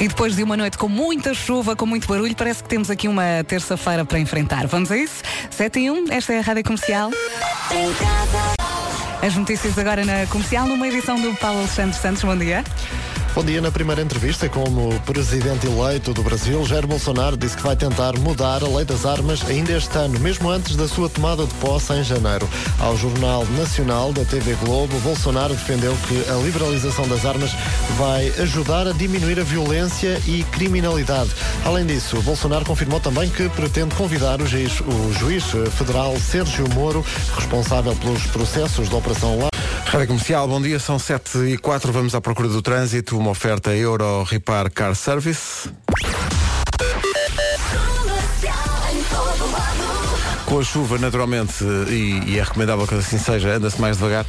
[0.00, 3.06] E depois de uma noite com muita chuva, com muito barulho, parece que temos aqui
[3.06, 4.66] uma terça-feira para enfrentar.
[4.66, 5.22] Vamos a isso?
[5.50, 7.10] 7 e 1, esta é a Rádio Comercial.
[9.22, 12.24] As notícias agora na comercial, numa edição do Paulo Alexandre Santos.
[12.24, 12.64] Bom dia.
[13.32, 13.60] Bom dia.
[13.60, 18.62] Na primeira entrevista como presidente eleito do Brasil, Jair Bolsonaro disse que vai tentar mudar
[18.64, 22.02] a lei das armas ainda este ano, mesmo antes da sua tomada de posse em
[22.02, 22.48] janeiro.
[22.80, 27.52] Ao Jornal Nacional da TV Globo, Bolsonaro defendeu que a liberalização das armas
[27.96, 31.30] vai ajudar a diminuir a violência e criminalidade.
[31.64, 35.44] Além disso, Bolsonaro confirmou também que pretende convidar o juiz, o juiz
[35.76, 37.04] federal Sérgio Moro,
[37.36, 39.50] responsável pelos processos da Operação Lá.
[39.90, 43.74] Rádio Comercial, bom dia, são 7 e 4, vamos à procura do trânsito, uma oferta
[43.74, 45.68] Euro Repar Car Service.
[50.50, 54.26] Com a chuva, naturalmente, e, e é recomendável que assim seja, anda-se mais devagar.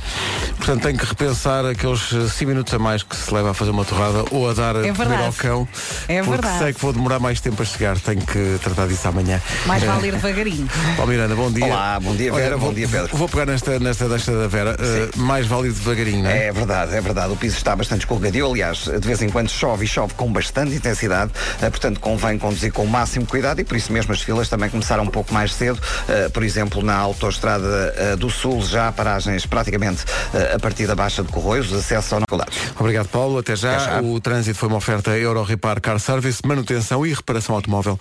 [0.56, 3.84] Portanto, tenho que repensar aqueles 5 minutos a mais que se leva a fazer uma
[3.84, 5.24] torrada ou a dar É a comer verdade.
[5.24, 5.68] ao cão.
[6.08, 6.60] É porque verdade.
[6.60, 7.98] sei que vou demorar mais tempo a chegar.
[7.98, 9.42] Tenho que tratar disso amanhã.
[9.66, 10.70] Mais vale ir devagarinho.
[10.96, 11.66] Paulo Miranda, bom dia.
[11.66, 13.18] Olá, bom dia, Vera, bom vou, dia, Pedro.
[13.18, 14.78] Vou pegar nesta, nesta deixa da Vera.
[14.80, 16.46] Uh, mais vale ir devagarinho, não é?
[16.50, 17.34] É verdade, é verdade.
[17.34, 18.46] O piso está bastante escorregadio.
[18.46, 21.32] Aliás, de vez em quando chove e chove com bastante intensidade.
[21.60, 24.70] Eh, Portanto, convém conduzir com o máximo cuidado e por isso mesmo as filas também
[24.70, 25.80] começaram um pouco mais cedo.
[26.12, 30.86] Eh, Por exemplo, na autoestrada eh, do Sul, já há paragens praticamente eh, a partir
[30.88, 32.58] da Baixa de Corroios, os acessos são faculdades.
[32.78, 33.38] Obrigado, Paulo.
[33.40, 33.76] Até já.
[33.76, 34.02] Até já.
[34.02, 37.98] O trânsito foi uma oferta Euro Repar Car Service, manutenção e reparação automóvel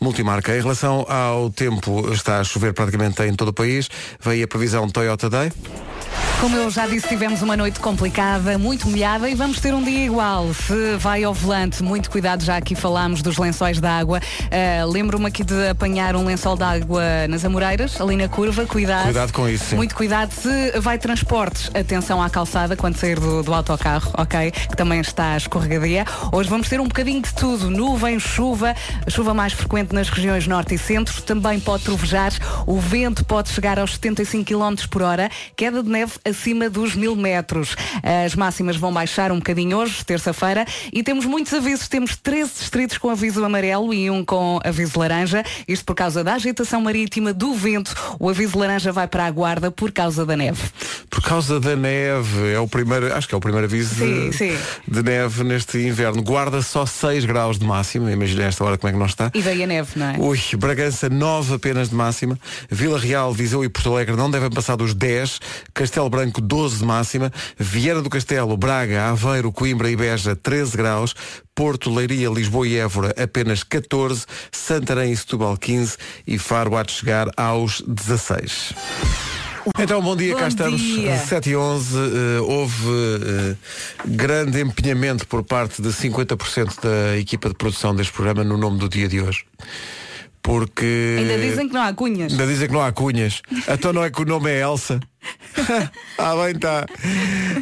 [0.00, 0.56] multimarca.
[0.56, 3.88] Em relação ao tempo, está a chover praticamente em todo o país.
[4.18, 5.52] Veio a previsão Toyota Day.
[6.40, 10.06] Como eu já disse, tivemos uma noite complicada, muito molhada e vamos ter um dia
[10.06, 10.54] igual.
[10.54, 14.20] Se vai ao volante, muito cuidado, já aqui falámos dos lençóis de água.
[14.50, 19.04] Ah, Lembro-me aqui de apanhar um lençol de água nas Amoreiras, ali na curva, cuidado.
[19.04, 19.76] Cuidado com isso, sim.
[19.76, 20.32] Muito cuidado.
[20.32, 24.50] Se vai transportes, atenção à calçada quando sair do, do autocarro, ok?
[24.50, 26.06] Que também está escorregadia.
[26.32, 27.68] Hoje vamos ter um bocadinho de tudo.
[27.68, 28.74] Nuvem, chuva,
[29.08, 31.20] chuva mais frequente nas regiões norte e centro.
[31.20, 32.32] Também pode trovejar.
[32.66, 35.30] O vento pode chegar aos 75 km por hora.
[35.54, 37.76] Queda de neve acima dos mil metros.
[38.24, 40.64] As máximas vão baixar um bocadinho hoje, terça-feira.
[40.92, 41.88] E temos muitos avisos.
[41.88, 45.44] Temos 13 distritos com aviso amarelo e um com aviso laranja.
[45.66, 47.94] Isto por causa da agitação marítima, do vento.
[48.18, 50.62] O aviso laranja vai para a guarda por causa da neve.
[51.08, 54.36] Por causa da neve, é o primeiro, acho que é o primeiro aviso Sim, de,
[54.36, 54.58] sim.
[54.86, 56.22] de neve neste inverno.
[56.22, 59.30] Guarda só 6 graus de máxima, imagina esta hora como é que não está.
[59.34, 60.16] E veio a neve, não é?
[60.18, 62.38] Ui, Bragança 9 apenas de máxima.
[62.70, 65.40] Vila Real, Viseu e Porto Alegre não devem passar dos 10.
[65.74, 67.32] Castelo Branco 12 de máxima.
[67.58, 71.14] Viana do Castelo, Braga, Aveiro, Coimbra e Beja 13 graus.
[71.54, 74.24] Porto, Leiria, Lisboa e Évora apenas 14.
[74.50, 75.96] Santarém e Setúbal 15.
[76.26, 78.74] E Faro há de chegar aos 16.
[79.78, 80.80] Então, bom dia, Bom cá estamos.
[80.80, 81.16] dia.
[81.18, 81.96] 7 e 11.
[81.96, 83.56] eh, houve eh,
[84.06, 88.88] grande empenhamento por parte de 50% da equipa de produção deste programa no nome do
[88.88, 89.44] dia de hoje.
[90.42, 91.16] Porque.
[91.18, 92.32] Ainda dizem que não há cunhas.
[92.32, 93.42] Ainda dizem que não há cunhas.
[93.68, 94.98] Então não é que o nome é Elsa?
[96.18, 96.86] ah, bem tá.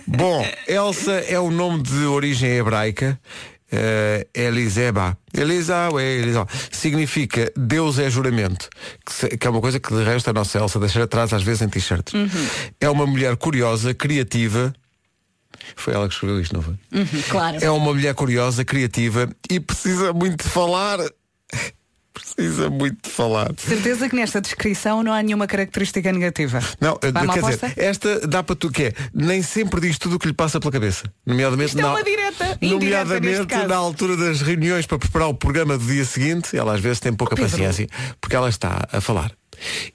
[0.06, 3.18] Bom, Elsa é um nome de origem hebraica.
[3.70, 5.16] Uh, Eliseba.
[5.34, 6.46] Elisa, ué, Elisa.
[6.72, 8.70] Significa Deus é juramento.
[9.04, 11.62] Que, que é uma coisa que de resto a nossa Elsa deixa atrás às vezes
[11.62, 12.14] em t-shirts.
[12.80, 14.72] É uma mulher curiosa, criativa.
[15.76, 16.74] Foi ela que escreveu isto, não foi?
[16.92, 17.58] Uhum, claro.
[17.60, 20.98] É uma mulher curiosa, criativa e precisa muito de falar.
[22.18, 23.50] Precisa muito de falar.
[23.56, 26.60] Certeza que nesta descrição não há nenhuma característica negativa.
[26.80, 27.68] Não, uma quer aposta?
[27.68, 30.58] dizer, esta dá para tu que é, nem sempre diz tudo o que lhe passa
[30.60, 31.04] pela cabeça.
[31.26, 35.76] Nomeadamente, Isto é na, uma direta, nomeadamente na altura das reuniões para preparar o programa
[35.78, 37.86] do dia seguinte, ela às vezes tem pouca paciência,
[38.20, 39.30] porque ela está a falar.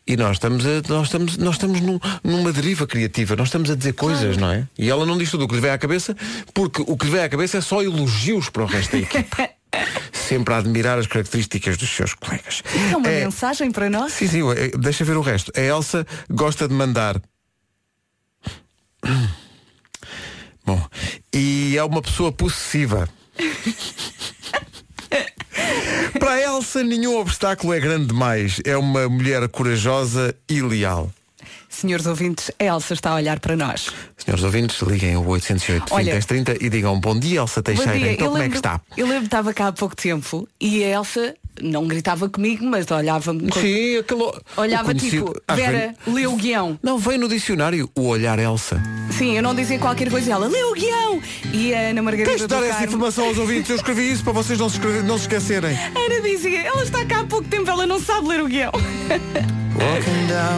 [0.06, 3.76] E nós estamos, a, nós estamos, nós estamos num- numa deriva criativa, nós estamos a
[3.76, 4.68] dizer coisas, não é?
[4.78, 6.16] E ela não diz tudo o que lhe vem à cabeça,
[6.54, 9.50] porque o que lhe vem à cabeça é só elogios para o resto da equipa.
[10.34, 12.64] Sempre a admirar as características dos seus colegas.
[12.92, 14.14] É uma É, mensagem para nós?
[14.14, 14.42] Sim, sim,
[14.80, 15.52] deixa ver o resto.
[15.56, 17.22] A Elsa gosta de mandar.
[20.66, 20.82] Bom,
[21.32, 23.08] e é uma pessoa possessiva.
[26.20, 28.60] Para a Elsa, nenhum obstáculo é grande demais.
[28.66, 31.12] É uma mulher corajosa e leal.
[31.74, 33.88] Senhores ouvintes, a Elsa está a olhar para nós.
[34.18, 37.94] Senhores ouvintes, liguem o 808 Olha- 30 e digam bom dia, Elsa Teixeira.
[37.98, 38.14] Dia.
[38.14, 38.82] Então eu como é que lembro- está?
[38.96, 42.90] Eu lembro que estava cá há pouco tempo e a Elsa não gritava comigo, mas
[42.90, 43.52] olhava-me.
[43.54, 44.32] Sim, aquele...
[44.56, 46.80] Olhava tipo, Ah, Vera, vem- lê o guião.
[46.82, 48.82] Não, vem no dicionário o olhar Elsa.
[49.18, 51.22] Sim, eu não dizia qualquer coisa ela, lê o guião.
[51.52, 53.70] E a Ana Margarida Tens de dar essa informação aos ouvintes.
[53.72, 55.76] Eu escrevi isso para vocês não se, escrever- não se esquecerem.
[55.96, 58.72] Ana dizia, ela está cá há pouco tempo, ela não sabe ler o guião.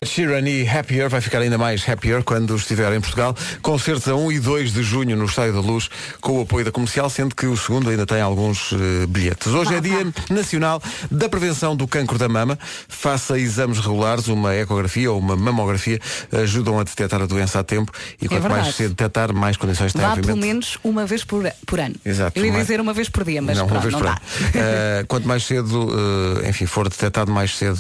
[0.05, 3.35] Sheeran e Happier vai ficar ainda mais happier quando estiver em Portugal.
[3.61, 5.89] Concertos a 1 e 2 de junho no Estádio da Luz
[6.21, 9.47] com o apoio da comercial, sendo que o segundo ainda tem alguns eh, bilhetes.
[9.47, 12.57] Hoje é Dia Nacional da Prevenção do Cancro da Mama.
[12.87, 15.99] Faça exames regulares, uma ecografia ou uma mamografia
[16.31, 17.91] ajudam a detectar a doença a tempo
[18.21, 18.73] e quanto mais verdade.
[18.73, 20.27] cedo detectar, mais condições tem, Vá obviamente.
[20.27, 21.95] pelo menos uma vez por, por ano.
[22.05, 22.57] Exato, Eu ia é?
[22.61, 24.11] dizer uma vez por dia, mas não, pronto, uma vez não por dá.
[24.11, 24.21] ano.
[24.55, 25.89] Eh, quanto mais cedo,
[26.43, 27.79] eh, enfim, for detectado mais cedo,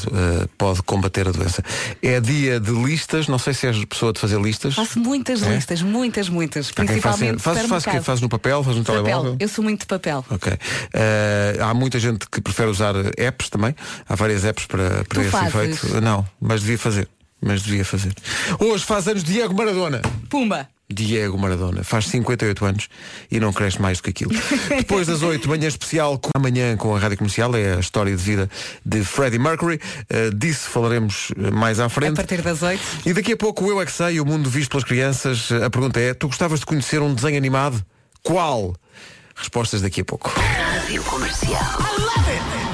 [0.57, 1.63] pode combater a doença.
[2.01, 4.75] É dia de listas, não sei se és pessoa de fazer listas.
[4.75, 5.55] Faço muitas É?
[5.55, 6.69] listas, muitas, muitas.
[6.69, 8.03] Há Principalmente faz, faz, faz, supermercado.
[8.05, 9.17] faz no papel, faz no telemóvel.
[9.17, 9.37] papel.
[9.39, 10.25] Eu sou muito de papel.
[10.29, 10.53] Ok.
[10.93, 13.75] Eh, há muita gente que prefere usar apps também.
[14.07, 15.55] Há várias apps para, para Tu esse fazes?
[15.55, 16.01] efeito.
[16.01, 17.07] Não, mas devia fazer.
[17.41, 18.13] Mas devia fazer.
[18.59, 20.01] Hoje faz anos Diego Maradona.
[20.29, 20.67] Pumba!
[20.91, 22.87] Diego Maradona faz 58 anos
[23.31, 24.31] e não cresce mais do que aquilo.
[24.69, 28.21] Depois das 8, manhã especial com amanhã com a Rádio Comercial, é a história de
[28.21, 28.49] vida
[28.85, 29.79] de Freddie Mercury.
[30.11, 32.15] Uh, disso falaremos uh, mais à A frente.
[32.15, 32.83] partir das oito.
[33.05, 35.51] E daqui a pouco Eu é que sei, o mundo visto pelas crianças.
[35.51, 37.83] A pergunta é, tu gostavas de conhecer um desenho animado?
[38.23, 38.75] Qual?
[39.35, 40.31] Respostas daqui a pouco.
[40.37, 42.64] A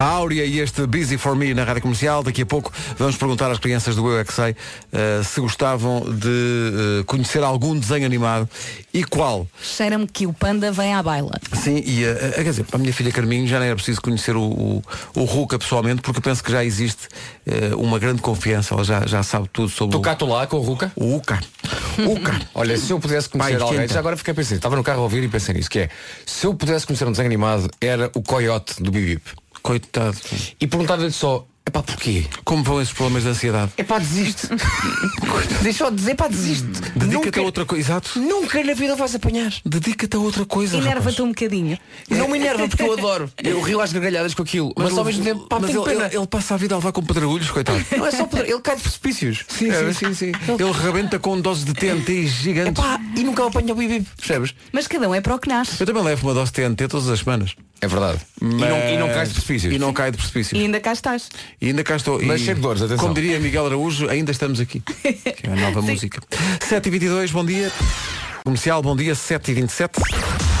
[0.00, 2.24] Áurea e este Busy For Me na Rádio Comercial.
[2.24, 6.00] Daqui a pouco vamos perguntar às crianças do Eu é que sei uh, se gostavam
[6.00, 8.48] de uh, conhecer algum desenho animado
[8.92, 9.46] e qual.
[9.62, 11.30] Cheira-me que o panda vem à baila.
[11.52, 14.34] Sim, e uh, quer dizer, para a minha filha Carminho já não era preciso conhecer
[14.34, 14.82] o, o,
[15.14, 17.06] o Ruca pessoalmente, porque eu penso que já existe
[17.46, 20.60] uh, uma grande confiança, ela já, já sabe tudo sobre Tu o, lá com o
[20.60, 20.90] Ruca?
[20.96, 21.40] o Uca.
[21.98, 22.40] Uca.
[22.52, 25.00] Olha, se eu pudesse conhecer Pai, alguém, já agora fiquei a pensar, estava no carro
[25.00, 25.88] a ouvir e pensei nisso, que é,
[26.26, 29.22] se eu pudesse conhecer um desenho animado, era o Coyote do Bibip.
[29.62, 30.16] Coitado.
[30.60, 32.26] E perguntar-lhe só, epá, porquê?
[32.44, 33.72] Como vão esses problemas de ansiedade?
[33.78, 34.48] Epá, desiste.
[35.62, 36.66] Deixa eu dizer, pá, desiste.
[36.96, 37.82] Dedica-te Nunca- a outra coisa.
[37.92, 38.18] Exato.
[38.18, 39.52] Nunca na vida vais apanhar.
[39.64, 40.76] Dedica-te a outra coisa.
[40.76, 41.78] Enerva-te um bocadinho.
[42.10, 43.30] Não me enerva porque eu adoro.
[43.42, 44.72] Eu rio às gargalhadas com aquilo.
[44.76, 47.02] Mas, ao mesmo tempo, pá, mas ele, ele- ele passa a vida a levar com
[47.02, 47.84] pedregulhos, coitado.
[47.96, 49.44] Não é só poder, ele cai de precipícios.
[49.48, 50.32] Sim, sim, sim, sim.
[50.58, 52.82] Ele rebenta com doses de TNT gigantes.
[52.82, 54.54] Epá, e nunca apanha o Bibip, percebes?
[54.72, 55.80] Mas cada um é para o que nasce.
[55.80, 57.54] Eu também levo uma dose de TNT todas as semanas.
[57.80, 58.20] É verdade.
[58.40, 59.74] E, não, e não cai de precipícios.
[59.74, 60.52] E não cai de precipícios.
[60.60, 61.28] E ainda cá estás.
[61.62, 62.20] E ainda cá estou.
[62.20, 63.04] Mas e, cheio de dores, atenção.
[63.04, 64.82] Como diria Miguel Araújo, ainda estamos aqui.
[64.90, 66.20] Que é a nova música.
[66.58, 67.70] 7h22, bom dia.
[68.44, 70.51] Comercial, bom dia, 7h27.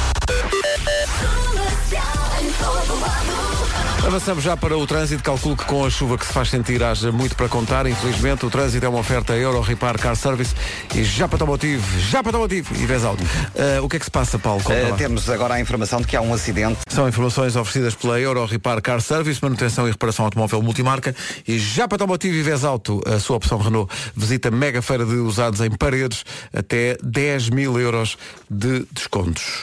[4.12, 5.22] Avançamos já para o trânsito.
[5.22, 7.86] Calculo que com a chuva que se faz sentir haja muito para contar.
[7.86, 10.54] Infelizmente, o trânsito é uma oferta Euro Repar Car Service
[10.94, 13.24] e já para motivo, já para motivo e vez alto.
[13.56, 14.62] Ah, o que é que se passa, Paulo?
[14.68, 14.96] Eh, lá.
[14.98, 18.82] temos agora a informação de que há um acidente São informações oferecidas pela Euro Repar
[18.82, 21.16] Car Service, manutenção e reparação automóvel multimarca
[21.48, 23.90] e já para motivo e vez alto a sua opção Renault.
[24.14, 26.22] Visita mega feira de usados em paredes
[26.54, 28.18] até 10 mil euros
[28.50, 29.62] de descontos.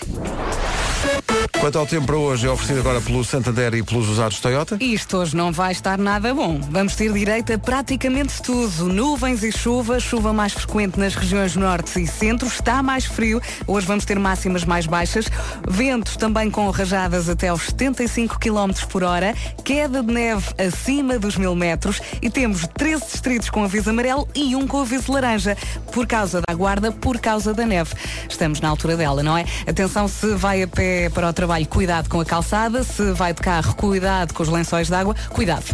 [1.60, 4.78] Quanto ao tempo para hoje, é oferecido agora pelo Santander e pelos usados Toyota.
[4.80, 6.60] Isto hoje não vai estar nada bom.
[6.72, 8.88] Vamos ter direito a praticamente tudo.
[8.88, 13.42] Nuvens e chuva, chuva mais frequente nas regiões norte e centro, está mais frio.
[13.68, 15.26] Hoje vamos ter máximas mais baixas.
[15.68, 19.36] Ventos também com rajadas até aos 75 km por hora.
[19.64, 22.02] Queda de neve acima dos mil metros.
[22.22, 25.58] E temos 13 distritos com aviso amarelo e um com aviso laranja.
[25.92, 27.94] Por causa da guarda, por causa da neve.
[28.30, 29.44] Estamos na altura dela, não é?
[29.68, 32.82] Atenção se vai a pé para o trabalho, cuidado com a calçada.
[32.82, 35.14] Se vai de carro, cuidado com os lençóis de água.
[35.32, 35.66] Cuidado.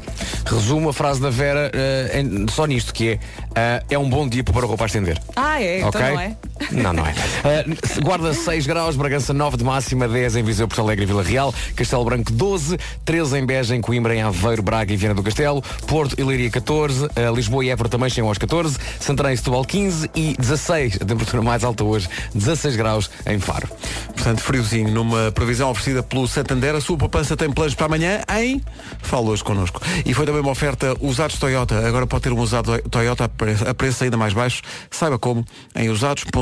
[0.44, 3.20] Resumo a frase da Vera eh, em- só nisto, que é
[3.54, 5.22] eh, é um bom dia para a roupa a estender.
[5.36, 5.78] Ah, é?
[5.82, 6.02] Então ok?
[6.02, 6.36] não é?
[6.72, 7.14] Não, não é.
[7.46, 7.64] Eh,
[8.02, 11.54] guarda 6 graus, Bragança 9 de máxima, 10 em Viseu, Porto Alegre e Vila Real,
[11.76, 15.62] Castelo Branco 12, 13 em Beja, em Coimbra, em Aveiro, Braga e Viana do Castelo,
[15.86, 19.64] Porto e Leiria 14, eh, Lisboa e Évora também chegam aos 14, Santarém e Setúbal
[19.64, 23.70] 15 e 16, a temperatura mais alta hoje, 16 graus em Faro.
[24.16, 26.76] Portanto, friozinho, numa previsão oferecida pelo Santander.
[26.76, 28.62] A sua poupança tem planos para amanhã em...
[29.02, 29.82] Fala hoje connosco.
[30.06, 31.86] E foi também uma oferta usados Toyota.
[31.88, 34.62] Agora pode ter um usado Toyota a preço, ainda mais baixo.
[34.90, 35.90] Saiba como em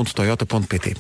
[0.04, 0.96] usados.toyota.pt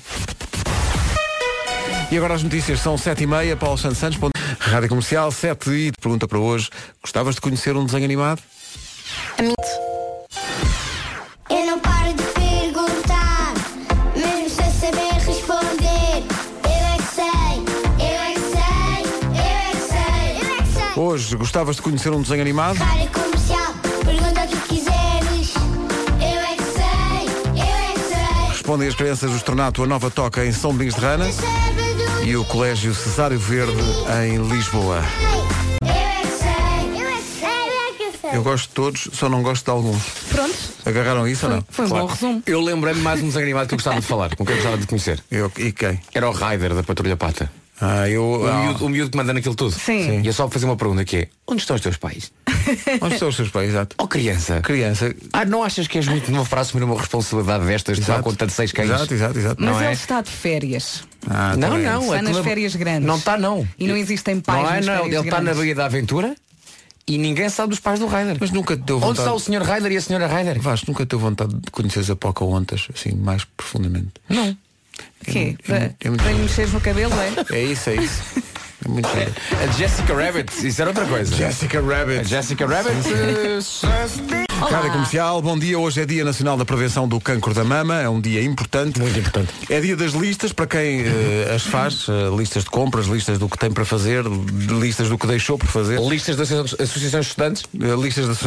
[2.12, 3.57] E agora as notícias são 7h30.
[3.57, 4.19] Paulo Santos Santos.
[4.60, 6.69] Rádio Comercial 7 e pergunta para hoje.
[7.01, 8.41] Gostavas de conhecer um desenho animado?
[11.50, 13.53] Eu não paro de perguntar,
[14.15, 16.24] mesmo sem saber responder.
[16.63, 17.55] Eu é que sei,
[18.00, 21.03] eu é que sei, eu é que sei, eu é que sei.
[21.03, 22.77] Hoje, gostavas de conhecer um desenho animado?
[22.77, 23.52] Rádio comercial,
[28.63, 31.25] Respondem as crianças do Estornato a nova toca em São Domingos de Rana
[32.25, 33.75] e o Colégio Cesário Verde
[34.24, 35.03] em Lisboa.
[38.24, 40.01] eu é é é gosto de todos, só não gosto de alguns.
[40.29, 40.55] Pronto.
[40.86, 41.65] Agarraram isso ou não?
[41.70, 42.43] Foi um bom resumo.
[42.48, 44.77] Eu lembrei-me mais um desenho animado que eu gostava de falar, com quem eu gostava
[44.77, 45.22] de conhecer.
[45.29, 46.00] Eu, e quem?
[46.13, 47.51] Era o Ryder da Patrulha Pata.
[47.81, 48.23] Ah, eu.
[48.23, 49.71] O, ah, miúdo, o miúdo que manda naquilo tudo.
[49.71, 50.21] Sim.
[50.21, 52.31] E eu só vou fazer uma pergunta que é, onde estão os teus pais?
[53.01, 53.69] Onde estão os seus pais?
[53.69, 53.95] Exato.
[53.99, 54.61] Oh criança.
[54.61, 55.13] Criança.
[55.33, 58.23] Ah, não achas que és muito novo para assumir uma responsabilidade destas de Exato.
[58.23, 58.89] conta de seis cães?
[58.89, 59.55] Exato, exato, exato.
[59.61, 59.93] Mas Não ele é?
[59.93, 61.03] está de férias.
[61.27, 62.01] Ah, tá Não, não.
[62.03, 63.05] Está é nas tudo- férias grandes.
[63.05, 63.67] Não está, não.
[63.77, 65.05] E não existem pais Não é, não.
[65.07, 65.53] Ele está na.
[65.53, 66.35] Baía da Aventura
[67.05, 68.37] e ninguém sabe dos pais do Ryder.
[68.39, 69.27] Mas nunca te deu Onde vontade.
[69.27, 69.61] está o Sr.
[69.61, 70.27] Ryder e a Sra.
[70.27, 70.61] Ryder?
[70.61, 74.11] Vasco, nunca teve vontade de conhecer a Pocahontas, assim, mais profundamente.
[74.29, 74.55] Não.
[75.25, 75.55] Quê?
[75.67, 76.43] É muito- é muito Para lhe giro.
[76.47, 77.55] mexeres no cabelo, é?
[77.57, 78.23] É isso, é isso.
[78.85, 79.07] É muito.
[79.09, 81.33] A Jessica Rabbit, isso era outra coisa.
[81.35, 82.27] Jessica A Rabbit.
[82.27, 82.93] Jessica Rabbit.
[84.60, 85.77] Rádio Comercial, bom dia.
[85.77, 88.00] Hoje é Dia Nacional da Prevenção do Cancro da Mama.
[88.01, 89.00] É um dia importante.
[89.00, 89.51] Muito importante.
[89.69, 92.05] É dia das listas para quem eh, as faz.
[92.07, 94.24] eh, listas de compras, listas do que tem para fazer,
[94.79, 96.00] listas do que deixou por fazer.
[96.00, 97.63] Listas das associações de estudantes?
[97.79, 98.41] eh, listas das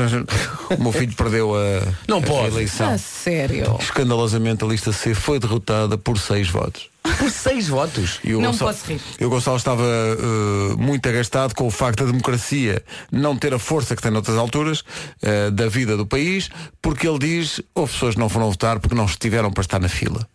[0.79, 2.49] O meu filho perdeu a, Não a pode.
[2.55, 2.93] eleição.
[2.93, 3.77] A sério.
[3.81, 6.89] Escandalosamente a lista C foi derrotada por seis votos.
[7.21, 8.19] Por seis votos.
[8.25, 9.01] E o Não Gonçalo, posso rir.
[9.21, 12.83] e o Gonçalo estava eh, muito agastado com o facto da democracia
[13.13, 14.83] não ter a força que tem noutras alturas
[15.23, 16.51] eh, da vida do país,
[16.81, 19.89] porque ele diz, houve pessoas que não foram votar porque não estiveram para estar na
[19.89, 20.27] fila.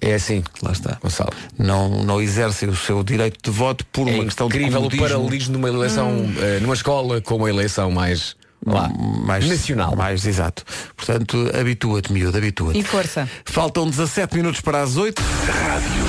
[0.00, 0.42] É assim.
[0.62, 0.98] Lá está.
[1.02, 1.32] Gonçalo.
[1.58, 4.96] Não, não exercem o seu direito de voto por É uma questão de incrível o
[4.96, 8.88] paralelismo numa eleição, eh, numa escola com uma eleição mais lá,
[9.24, 9.96] mais nacional.
[9.96, 10.64] Mais exato.
[10.96, 12.78] Portanto, habitua-te, miúdo, habitua-te.
[12.78, 13.28] E força.
[13.44, 15.20] Faltam 17 minutos para as 8.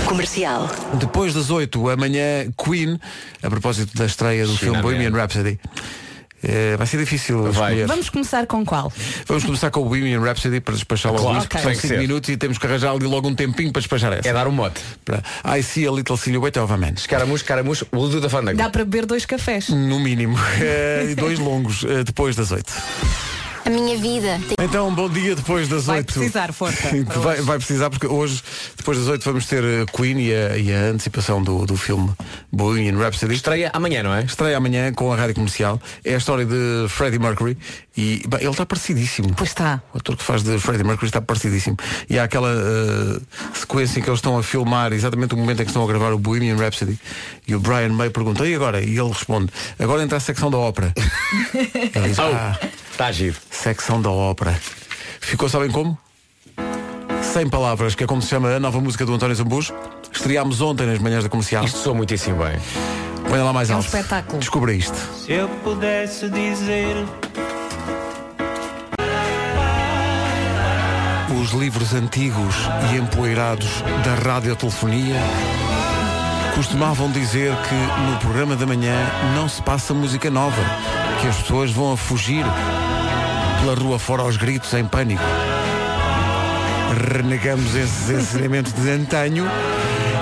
[0.05, 0.69] Comercial.
[0.95, 2.99] Depois das 8, amanhã, Queen,
[3.41, 5.11] a propósito da estreia do filme China Bohemian.
[5.11, 5.59] Rhapsody.
[6.41, 7.51] Eh, vai ser difícil Vai.
[7.73, 7.87] escolher.
[7.87, 8.91] Vamos começar com qual?
[9.27, 11.87] Vamos começar com o Bohemian Rhapsody para despachar logo Claro, porque tem são que 5
[11.93, 11.99] ser.
[11.99, 14.27] minutos e temos que arranjar ali logo um tempinho para despachar essa.
[14.27, 14.79] É dar um mote.
[15.03, 15.21] Para
[15.57, 16.93] I see a little silhouette of a man.
[16.95, 18.57] Escaramujo, escaramujo, o Ludo da Fandango.
[18.57, 19.69] Dá para beber dois cafés.
[19.69, 20.37] No mínimo.
[20.61, 22.71] Eh, E dois longos eh, depois das 8.
[23.69, 26.11] A minha vida Então, bom dia depois das Vai 8.
[26.11, 26.89] precisar, força,
[27.21, 28.41] vai, vai precisar porque hoje,
[28.75, 32.11] depois das 8, vamos ter eh, Queen e a, e a antecipação do, do filme
[32.51, 33.35] Bohemian Rhapsody.
[33.35, 34.23] Estreia amanhã, não é?
[34.23, 35.79] Estreia amanhã com a rádio comercial.
[36.03, 37.59] É a história de Freddie Mercury
[37.95, 39.35] e bem, ele está parecidíssimo.
[39.35, 39.83] Pois está.
[39.93, 41.77] O ator que faz de Freddie Mercury está parecidíssimo.
[42.09, 43.21] E há aquela eh,
[43.53, 46.11] sequência em que eles estão a filmar exatamente o momento em que estão a gravar
[46.11, 46.97] o Bohemian Rhapsody.
[47.47, 48.81] E o Brian May pergunta, e agora?
[48.81, 50.91] E ele responde, agora entra a secção da ópera.
[51.53, 52.57] ele diz, ah,
[52.99, 53.37] Está giro.
[53.49, 54.59] secção da ópera.
[55.21, 55.97] Ficou, sabem como?
[57.21, 59.73] Sem palavras, que é como se chama a nova música do António Zambujo.
[60.11, 61.63] Estreámos ontem nas manhãs da comercial.
[61.63, 62.59] Isto soa muitíssimo bem.
[63.29, 63.85] Põe lá mais É um alto.
[63.85, 64.39] espetáculo.
[64.39, 64.97] Descubra isto.
[65.15, 67.05] Se eu pudesse dizer
[71.41, 72.55] Os livros antigos
[72.91, 75.15] e empoeirados da radiotelefonia
[76.53, 78.93] costumavam dizer que no programa da manhã
[79.35, 80.61] não se passa música nova,
[81.21, 82.43] que as pessoas vão a fugir
[83.59, 85.21] pela rua fora aos gritos em pânico.
[87.11, 89.45] Renegamos esses ensinamentos de antanho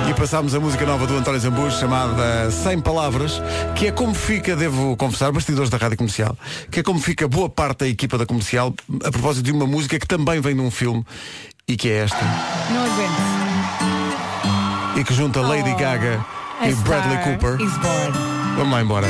[0.10, 3.42] e passámos a música nova do António Zambujo chamada Sem Palavras,
[3.76, 6.38] que é como fica, devo confessar, bastidores da Rádio Comercial,
[6.72, 10.00] que é como fica boa parte da equipa da comercial a propósito de uma música
[10.00, 11.06] que também vem de um filme
[11.68, 12.22] e que é esta.
[12.72, 13.38] Não aguento.
[14.98, 16.26] E que junta Lady Oh, Gaga
[16.64, 17.58] e Bradley Cooper.
[18.56, 19.08] Vamos lá embora.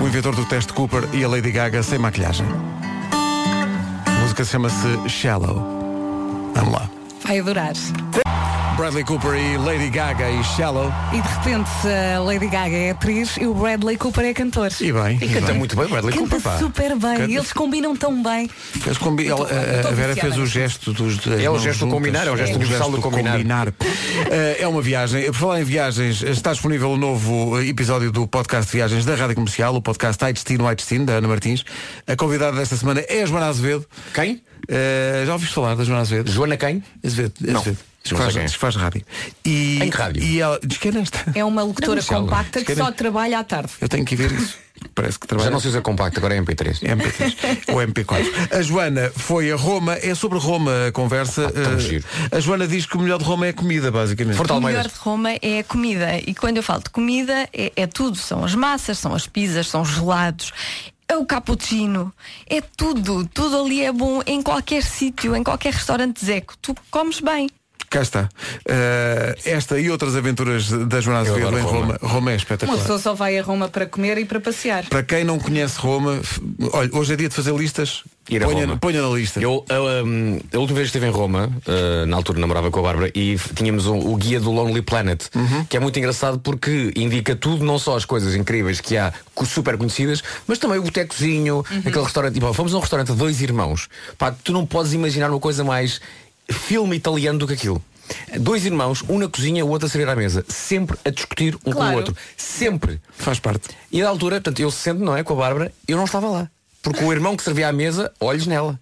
[0.00, 2.46] O inventor do teste Cooper e a Lady Gaga sem maquilhagem.
[4.28, 6.52] Música chama-se Shallow.
[6.54, 6.90] Vamos lá.
[7.24, 7.72] Vai adorar.
[8.78, 10.92] Bradley Cooper e Lady Gaga e Shallow.
[11.12, 11.68] E de repente
[12.14, 14.70] a Lady Gaga é atriz e o Bradley Cooper é cantor.
[14.80, 15.18] E bem.
[15.20, 15.58] E canta bem.
[15.58, 16.58] muito bem, Bradley Canta Cooper, pá.
[16.58, 17.16] super bem.
[17.16, 18.48] Canta- Eles combinam tão bem.
[18.86, 22.28] Eles combi- ela- a, a Vera fez o gesto dos É o gesto do combinar,
[22.28, 23.40] é o gesto universal do combinar.
[24.30, 25.24] Eh, é uma viagem.
[25.26, 29.16] Por falar em viagens, está disponível o novo eh, episódio do podcast de viagens da
[29.16, 31.64] Rádio Comercial, o podcast Ai Destino, Ai Destino, da Ana Martins.
[32.06, 33.84] A convidada desta semana é a Joana Azevedo.
[34.14, 34.40] Quem?
[34.68, 36.30] Eh, já ouviste falar da Joana Azevedo?
[36.30, 36.80] Joana quem?
[37.04, 37.34] Azevedo.
[37.40, 37.60] Não.
[37.60, 37.78] Azevedo.
[37.78, 38.44] Diz que Não sei faz, quem é.
[38.46, 39.02] diz que faz rádio.
[39.44, 40.22] E, Em que rádio?
[40.22, 41.32] E ela diz que é nesta.
[41.34, 43.72] É uma locutora compacta que só trabalha à tarde.
[43.80, 44.56] Eu tenho que ver isso.
[44.94, 45.46] Parece que trabalha.
[45.46, 46.80] Já não se usa compacto, agora é MP3.
[46.82, 48.56] MP3 ou MP4.
[48.56, 51.50] A Joana foi a Roma, é sobre Roma a conversa.
[51.50, 52.04] tão Eh, giro.
[52.30, 54.36] a Joana diz que o melhor de Roma é a comida, basicamente.
[54.36, 54.84] Forte O Almeidas.
[54.84, 56.18] melhor de Roma é a comida.
[56.24, 58.16] E quando eu falo de comida, é, é tudo.
[58.16, 60.52] São as massas, são as pizzas, são os gelados.
[61.08, 62.12] É o cappuccino.
[62.48, 63.26] É tudo.
[63.34, 66.54] Tudo ali é bom em qualquer sítio, em qualquer restaurante Zeco.
[66.62, 67.48] Tu comes bem.
[67.90, 68.28] Cá está.
[68.66, 71.80] Eh, esta e outras aventuras da Joana Azevedo em Roma.
[71.80, 71.98] Roma.
[72.02, 72.78] Roma é Uma espetacular.
[72.80, 74.84] pessoa só vai a Roma para comer e para passear.
[74.84, 76.20] Para quem não conhece Roma,
[76.72, 78.02] olha, hoje é dia de fazer listas.
[78.28, 78.76] Ir a ponha, Roma.
[78.76, 79.40] ponha na lista.
[79.40, 82.78] Eu, eu, um, a última vez que estive em Roma, uh, na altura namorava com
[82.80, 85.22] a Bárbara, e tínhamos um- o guia do Lonely Planet,
[85.66, 89.14] que é muito engraçado porque indica tudo, não só as coisas incríveis que há,
[89.46, 92.34] super conhecidas, mas também o botecozinho, aquele restaurante.
[92.34, 93.88] Tipo, fomos a um restaurante de dois irmãos.
[94.18, 95.98] Pá, tu não podes imaginar uma coisa mais
[96.50, 97.82] filme italiano do que aquilo.
[98.40, 100.44] Dois irmãos, um na cozinha, o outro a servir à mesa.
[100.48, 101.94] Sempre a discutir um com Claro.
[101.94, 102.16] o outro.
[102.36, 103.00] Sempre.
[103.16, 103.68] Faz parte.
[103.92, 106.50] E na altura, portanto, eu sento, não é, com a Bárbara, eu não estava lá.
[106.82, 108.78] Porque o irmão que servia à mesa, olhos nela.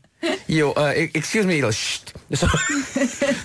[0.49, 0.75] E eu, uh,
[1.15, 2.47] excuse me, ele, "Shh." Eu só,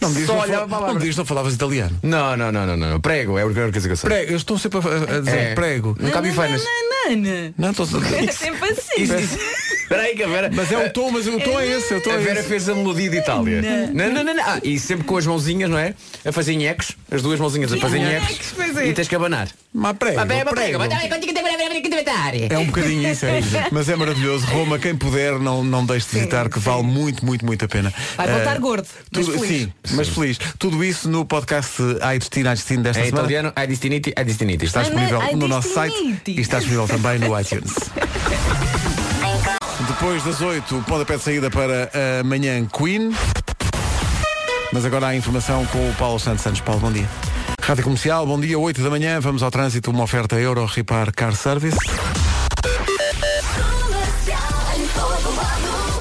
[0.02, 1.00] Não me diz, só não, olhava fal- para a não, me Bárbara.
[1.06, 2.00] diz, não falavas italiano.
[2.04, 3.00] Não, não, não, não, não.
[3.02, 4.10] Prego, é a única coisa que eu sei.
[4.10, 5.54] Prego, eu estou sempre a, a dizer É.
[5.56, 5.96] prego.
[6.00, 6.64] Nunca vi feinas.
[7.10, 7.54] Nana.
[7.58, 7.86] Não, estou
[8.16, 9.02] É sempre assim.
[9.04, 9.38] Isso, isso.
[9.92, 10.50] Espera aí que a Vera.
[10.54, 12.48] Mas é o tom, mas o tom é esse, o tom A é Vera esse.
[12.48, 13.62] fez a melodia de Itália.
[13.94, 14.44] Não, não, não, não.
[14.46, 15.94] Ah, e sempre com as mãozinhas, não é?
[16.24, 18.54] A fazer nhecos, as duas mãozinhas a fazer nhecos.
[18.56, 18.88] pois é.
[18.88, 19.50] E tens que abanar.
[19.74, 20.80] Mas prego, prego.
[22.50, 23.50] É um bocadinho isso, é isso.
[23.72, 24.46] Mas é maravilhoso.
[24.48, 27.94] Roma, quem puder, não, não deixe de visitar, que vale muito, muito, muito a pena.
[28.16, 29.62] Vai voltar Eh, gordo, mas tudo, feliz.
[29.64, 30.38] Sim, mas feliz.
[30.60, 33.22] Tudo isso no podcast Ai Destino, Ai Destino desta É semana.
[33.24, 34.66] italiano, é destiniti, é destiniti.
[34.66, 37.74] Está disponível Ai, no nosso site e está disponível também no iTunes.
[40.02, 43.16] Depois das 8, o pontapé de saída para a manhã Queen.
[44.74, 46.60] Mas agora há informação com o Paulo Santos Santos.
[46.60, 47.08] Paulo, bom dia.
[47.62, 49.20] Rádio Comercial, bom dia, 8 da manhã.
[49.20, 51.78] Vamos ao trânsito, uma oferta Euro Repar Car Service.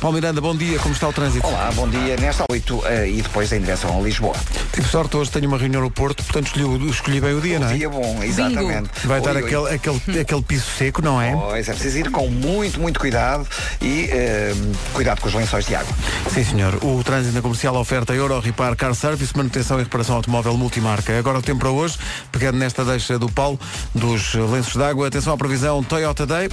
[0.00, 1.47] Paulo Miranda, bom dia, como está o trânsito?
[1.47, 2.16] Olá, bom dia.
[2.16, 4.35] Nesta 8 eh, e depois em direção a Lisboa.
[4.73, 7.69] Tive sorte, hoje tenho uma reunião no Porto, portanto escolhi, escolhi bem o dia, não
[7.69, 7.75] é?
[7.75, 8.88] Dia bom, exatamente.
[9.04, 9.49] Vai estar Oi, oi.
[9.75, 11.33] aquele, aquele, aquele piso seco, não é?
[11.33, 13.47] Pois é preciso ir com muito, muito cuidado
[13.83, 14.54] e eh,
[14.95, 15.95] cuidado com os lençóis de água.
[16.33, 16.83] Sim, senhor.
[16.83, 21.19] O trânsito na comercial oferta Euro Repar Car Service, manutenção e reparação automóvel multimarca.
[21.19, 21.99] Agora o tempo para hoje,
[22.33, 23.61] pegando nesta deixa do Paulo,
[23.95, 25.09] dos lenços d'água.
[25.09, 26.49] Atenção à previsão Toyota Day.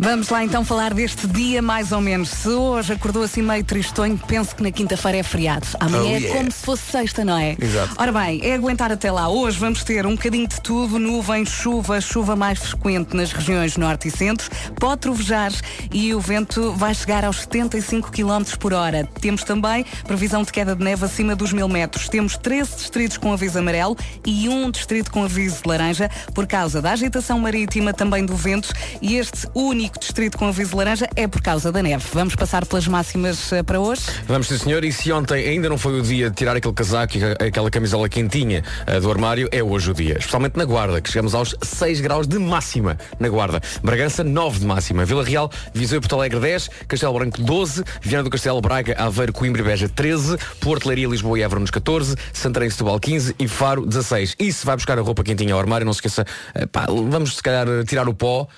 [0.00, 2.28] Vamos lá então falar deste dia mais ou menos.
[2.28, 5.66] Se hoje acordou assim meio tristonho, penso que na quinta-feira é feriado.
[5.80, 6.38] Amanhã Oh, é yeah.
[6.38, 7.56] como se fosse sexta, não é?
[7.60, 7.94] Exato.
[7.98, 9.28] Ora bem, é aguentar até lá.
[9.28, 14.06] Hoje vamos ter um bocadinho de tudo, nuvens, chuva, chuva mais frequente nas regiões norte
[14.06, 15.50] e centro, pode trovejar
[15.92, 19.04] e o vento vai chegar aos 75 km por hora.
[19.20, 22.08] Temos também previsão de queda de neve acima dos mil metros.
[22.08, 26.80] Temos 13 distritos com aviso amarelo e um distrito com aviso de laranja por causa
[26.80, 31.40] da agitação marítima, também do vento e este único distrito com aviso laranja é por
[31.40, 32.04] causa da neve.
[32.12, 34.02] Vamos passar pelas máximas eh, para hoje?
[34.26, 37.14] Vamos sim senhor, e se ontem ainda não foi o dia de tirar aquele casaco
[37.16, 40.16] e aquela camisola quentinha eh, do armário, é hoje o dia.
[40.18, 43.60] Especialmente na Guarda, que chegamos aos 6 graus de máxima na Guarda.
[43.82, 45.04] Bragança 9 de máxima.
[45.04, 49.32] Vila Real, Viseu e Porto Alegre 10, Castelo Branco 12, Viana do Castelo Braga, Aveiro,
[49.32, 53.46] Coimbra e Beja 13, Porto Leiria, Lisboa e Évora nos 14, Santarém Setúbal 15 e
[53.46, 54.36] Faro 16.
[54.38, 57.36] E se vai buscar a roupa quentinha ao armário, não se esqueça, eh, pá, vamos
[57.36, 58.48] se calhar tirar o pó,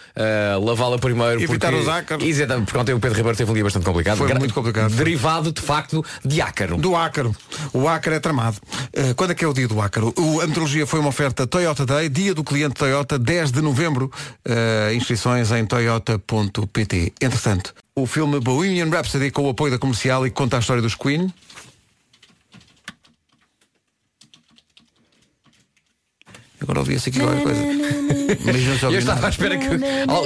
[0.62, 1.42] lavá-la primeiro.
[1.42, 2.24] Evitar porque, os ácaros.
[2.26, 4.18] Exatamente, porque ontem o Pedro Ribeiro teve um dia bastante complicado.
[4.18, 4.92] Foi Gra- muito complicado.
[4.94, 6.76] Derivado, de facto, de ácaro.
[6.76, 7.34] Do ácaro.
[7.72, 8.56] O ácaro é tramado.
[8.92, 10.12] Eh, quando é que é o dia do ácaro?
[10.16, 14.10] O, a meteorologia foi uma oferta Toyota Day, dia do cliente Toyota, 10 de novembro.
[14.44, 17.12] Eh, inscrições em toyota.pt.
[17.20, 20.94] Entretanto, o filme Bohemian Rhapsody, com o apoio da comercial e conta a história dos
[20.94, 21.32] Queen.
[26.60, 27.60] Agora ouvi-se aqui qualquer coisa.
[28.44, 29.26] Mas não se Eu estava nada.
[29.26, 29.68] à espera que,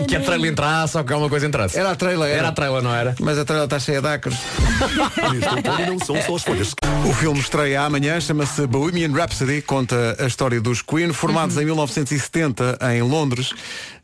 [0.06, 1.78] que a trailer entrasse ou que alguma coisa entrasse.
[1.78, 2.38] Era a trailer, era.
[2.38, 3.14] Era a trailer, não era?
[3.20, 4.38] Mas a trailer está cheia de ácaros.
[7.08, 12.78] O filme estreia amanhã, chama-se Bohemian Rhapsody, conta a história dos Queen, formados em 1970
[12.94, 13.52] em Londres.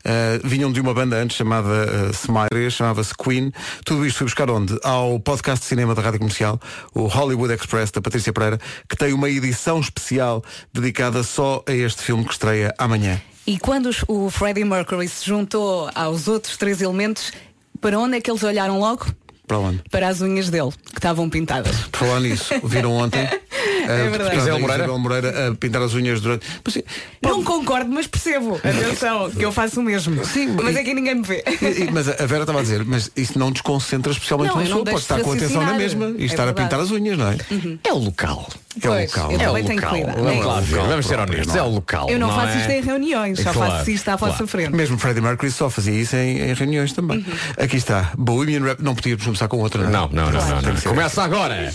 [0.03, 3.51] Uh, vinham de uma banda antes chamada uh, Smiley, chamava-se Queen.
[3.85, 4.75] Tudo isto foi buscar onde?
[4.83, 6.59] Ao podcast de cinema da Rádio Comercial,
[6.93, 12.01] o Hollywood Express, da Patrícia Pereira, que tem uma edição especial dedicada só a este
[12.01, 13.21] filme que estreia amanhã.
[13.45, 17.31] E quando o Freddie Mercury se juntou aos outros três elementos,
[17.79, 19.07] para onde é que eles olharam logo?
[19.47, 19.81] Para onde?
[19.91, 21.75] Para as unhas dele, que estavam pintadas.
[21.91, 23.27] Por falar nisso, viram ontem
[23.81, 24.35] É a verdade.
[24.37, 24.83] Isabel Moreira?
[24.83, 26.45] Isabel Moreira a pintar as unhas durante.
[26.63, 26.83] Mas, sim,
[27.21, 28.55] Não concordo, mas percebo.
[28.57, 30.23] Atenção, que eu faço o mesmo.
[30.23, 31.43] Sim, mas e- é que ninguém me vê.
[31.61, 34.85] E- Mas a Vera estava a dizer, mas isso não desconcentra especialmente Não, uma pessoa,
[34.85, 36.69] pode estar com atenção na mesma e É estar a verdade.
[36.69, 37.37] pintar as unhas, não é?
[37.83, 38.47] É o local.
[38.81, 39.31] É o local.
[39.31, 39.99] eu É o também tenho que local.
[39.99, 40.13] cuidar.
[40.15, 41.55] Vamos É lá ser honestos.
[41.55, 41.63] É é?
[41.63, 42.09] o local.
[42.09, 42.59] Eu não, faço é?
[42.61, 44.71] isto em reuniões, só faço isto à vossa frente.
[44.71, 47.17] Mesmo Freddie Mercury só fazia isso em, reuniões também.
[47.19, 47.63] Uhum.
[47.63, 48.81] Aqui está, Bohemian Rap.
[48.81, 50.81] Não podíamos começar com outra, Não, não, não, não, não.
[50.81, 51.73] Começa agora.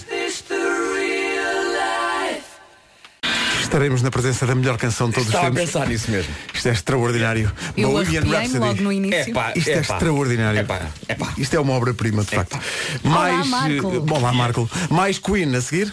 [3.63, 5.73] Estaremos na presença da melhor canção de todos os Estava a tempos.
[5.73, 6.33] pensar nisso mesmo.
[6.55, 7.53] Isto é extraordinário.
[7.77, 8.59] Eu Bohemian Rhapsody.
[8.59, 9.31] logo no início.
[9.33, 9.95] Epá, Isto é epá.
[9.95, 10.61] extraordinário.
[10.61, 11.33] Epá, epá.
[11.37, 12.59] Isto é uma obra-prima, de facto.
[13.03, 13.93] Mais, Marco.
[14.09, 14.71] eh, Olá, Marco.
[14.89, 15.93] Mais Queen a seguir.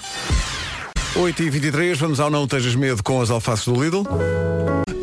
[1.15, 4.03] 8h23, vamos ao Não Tejas Medo com as alfaces do Lidl.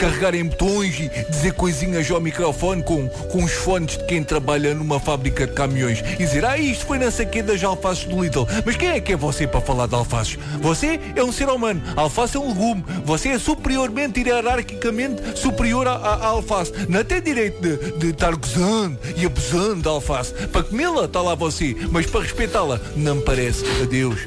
[0.01, 4.75] Carregar em botões e dizer coisinhas ao microfone com, com os fones de quem trabalha
[4.75, 8.23] numa fábrica de caminhões e dizer, ah, isto foi não sei quê das alfaces do
[8.23, 8.47] Lidl.
[8.65, 10.39] Mas quem é que é você para falar de alfaces?
[10.63, 11.83] Você é um ser humano.
[11.95, 12.83] A alface é um legume.
[13.05, 16.73] Você é superiormente, hierarquicamente superior à, alface.
[16.89, 20.33] Não tem direito de, de estar gozando e abusando da alface.
[20.33, 23.65] Para comê-la está lá você, mas para respeitá-la não me parece.
[23.83, 24.21] Adeus.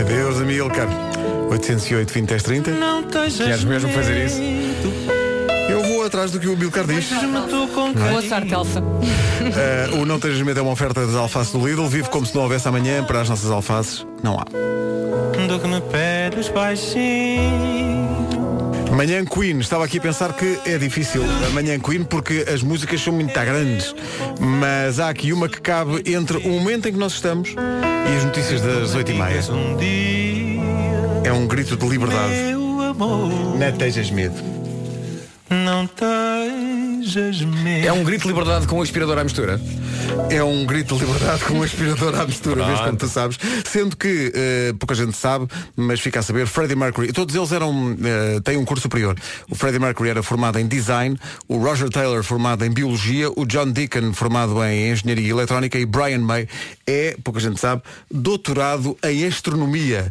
[0.00, 0.88] Adeus, Amilcar.
[1.50, 2.70] 808 20 10 30.
[2.72, 5.13] Não Queres mesmo fazer isso?
[6.04, 7.08] Vou atrás do que o Amilcar diz.
[7.08, 8.82] Boa sorte, Elsa.
[9.40, 11.86] Eh, o Não Tejas Medo é uma oferta das alfaces do Lidl.
[11.86, 14.06] Vive como se não houvesse amanhã para as nossas alfaces.
[14.22, 14.44] Não há.
[14.44, 18.28] Do que me pedes baixinho.
[18.94, 23.00] Manhã Queen, estava aqui a pensar que é difícil a Manhã Queen porque as músicas
[23.00, 23.94] são muito grandes,
[24.38, 28.24] mas há aqui uma que cabe entre o momento em que nós estamos e as
[28.24, 29.40] notícias das 8 e meia.
[31.24, 32.34] É um grito de liberdade.
[33.58, 34.53] Não tejas medo.
[35.50, 37.86] Não tejas medo.
[37.86, 39.60] É um grito de liberdade com o aspirador à mistura.
[40.30, 43.38] É um grito de liberdade com um aspirador à mistura, vês como tu sabes.
[43.64, 47.96] Sendo que eh, pouca gente sabe, mas fica a saber, Freddie Mercury, todos eles eram
[48.02, 49.16] eh, têm um curso superior.
[49.50, 53.70] O Freddie Mercury era formado em design, o Roger Taylor formado em biologia, o John
[53.70, 56.48] Deacon formado em engenharia eletrónica e Brian May
[56.86, 60.10] é, pouca gente sabe, doutorado em astronomia.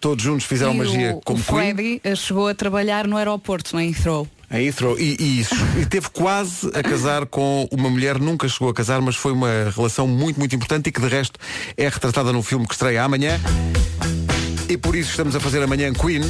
[0.00, 1.42] Todos juntos fizeram E magia o, como o.
[1.42, 4.28] Freddy eh, chegou a trabalhar no aeroporto, em Heathrow.
[4.54, 5.54] Em Heathrow, e, e isso.
[5.80, 9.70] E teve quase a casar com uma mulher, nunca chegou a casar, mas foi uma
[9.74, 11.38] relação muito, muito importante e que de resto
[11.76, 13.40] é retratada no filme que estreia amanhã.
[14.68, 16.22] E por isso estamos a fazer amanhã Queen.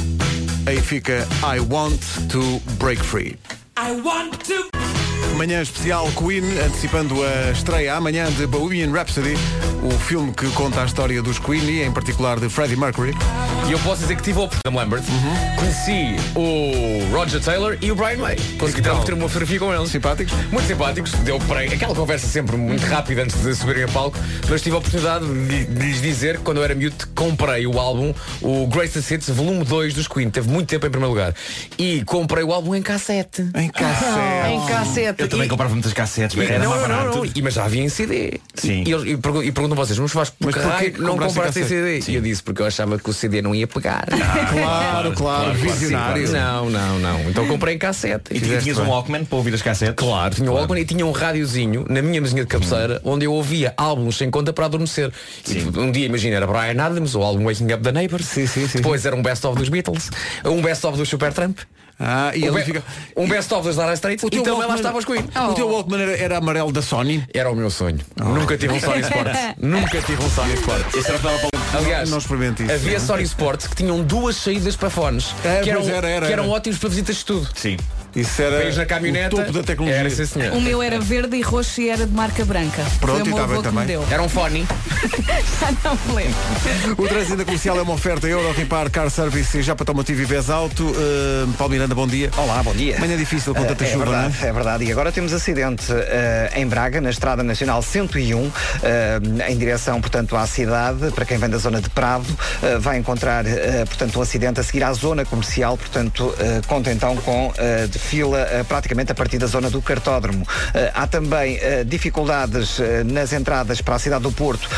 [0.65, 3.37] Aí fica I Want to Break Free.
[5.35, 9.35] Manhã especial Queen, antecipando a estreia amanhã de Bohemian Rhapsody,
[9.83, 13.13] o filme que conta a história dos Queen e em particular de Freddie Mercury.
[13.67, 15.03] E eu posso dizer que tive a oportunidade, Lambert.
[15.57, 18.35] Conheci o Roger Taylor e o Brian May.
[18.59, 19.89] Porque tive ter uma fotografia com eles.
[19.89, 20.33] Simpáticos?
[20.51, 21.11] Muito simpáticos.
[21.23, 24.17] Deu para aquela conversa sempre muito rápida antes de subirem a palco.
[24.47, 27.79] Mas tive a oportunidade de, de lhes dizer que quando eu era miúdo comprei o
[27.79, 30.29] álbum, o Greatest Hits, volume 2 dos Queen.
[30.29, 31.33] Teve muito tempo em primeiro lugar.
[31.77, 33.49] E comprei o álbum em cassete.
[33.55, 34.53] Em cassete.
[34.53, 35.23] em cassete.
[35.25, 37.17] Eu também comprava muitas cassetes, mas e- era não, mais não, não, barato.
[37.17, 37.25] não.
[37.25, 38.39] E- Mas já havia em CD.
[38.53, 38.83] Sim.
[38.85, 41.01] E, eles- e pergun- e perguntam vocês, mas faz por Mas que porquê raio que
[41.01, 41.93] não compraste em CD?
[41.97, 42.11] cassete?
[42.11, 44.05] E eu disse porque eu achava que o CD não ia pegar.
[44.55, 46.31] Claro, claro, visionário.
[46.31, 47.29] Não, não, não.
[47.29, 48.35] Então comprei em cassete.
[48.35, 48.87] E tinhas um.
[48.87, 49.95] Walkman para ouvir as cassetes?
[49.97, 53.33] Claro, tinha o álbum e tinha um rádiozinho na minha mesinha de cabeceira onde eu
[53.33, 55.11] ouvia álbuns sem conta para adormecer.
[55.77, 58.25] Um dia, imagina, era Brian Adams, o álbum Waking Up the Neighbors.
[58.25, 58.77] Sim, sim, sim.
[58.77, 60.09] Depois era um best-of dos Beatles,
[60.45, 61.57] um best-of do Supertramp,
[61.99, 62.83] Ah, e um, ele fica.
[63.15, 65.23] um best-of dos Dire Straits O e teu também lá Walkman- estava os Queen.
[65.49, 67.23] O teu Walkman era, era amarelo da Sony?
[67.33, 67.99] Era o meu sonho.
[68.17, 69.27] Nunca tive um Sony Sport.
[69.61, 70.95] Nunca tive um Sony Sport.
[70.95, 71.31] Esse era para
[71.77, 72.71] Aliás, Não experimente isso.
[72.73, 75.33] havia Sony Sports que tinham duas saídas para fones.
[75.43, 76.53] É, que eram, era, era, que eram era.
[76.53, 77.49] ótimos para visitas de estudo.
[77.55, 77.77] Sim.
[78.15, 79.35] Isso era Vens na caminhoneta.
[79.35, 79.99] o topo da tecnologia.
[79.99, 80.53] Era, sim, senhor.
[80.53, 82.83] O meu era verde e roxo e era de marca branca.
[82.99, 83.85] Pronto, Foi e me também.
[83.85, 84.07] deu.
[84.09, 84.65] Era um fone.
[85.59, 86.35] Já não me lembro.
[86.97, 90.25] O trânsito comercial é uma oferta Euro Repar Car Service e já para Tomotivo e
[90.25, 90.85] Vez Alto.
[90.85, 92.31] Uh, Paulo Miranda, bom dia.
[92.37, 92.97] Olá, bom dia.
[92.99, 94.49] Manhã difícil com tanta é chuva, verdade, não é?
[94.49, 94.83] é verdade.
[94.85, 98.51] E agora temos acidente eh, em Braga, na Estrada Nacional 101,
[98.83, 101.11] eh, em direção, portanto, à cidade.
[101.11, 102.25] Para quem vem da zona de Prado,
[102.79, 103.43] vai encontrar,
[103.85, 105.77] portanto, um acidente a seguir à zona comercial.
[105.77, 106.33] Portanto,
[106.67, 107.53] conta então com
[108.05, 110.47] fila eh, praticamente a partir da zona do cartódromo.
[110.73, 114.69] Eh, há também eh, dificuldades nas entradas para a cidade do Porto,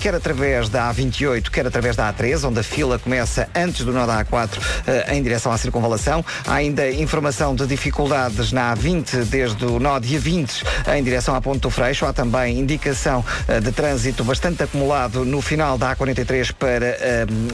[0.00, 4.06] quer através da A28, quer através da A13, onde a fila começa antes do nó
[4.06, 4.50] da A4
[4.86, 6.24] eh, em direção à circunvalação.
[6.46, 10.62] Há ainda informação de dificuldades na A20, desde o nó de A20
[10.96, 12.06] em direção à Ponte do Freixo.
[12.06, 13.24] Há também indicação
[13.62, 16.96] de trânsito bastante acumulado no final da A43 para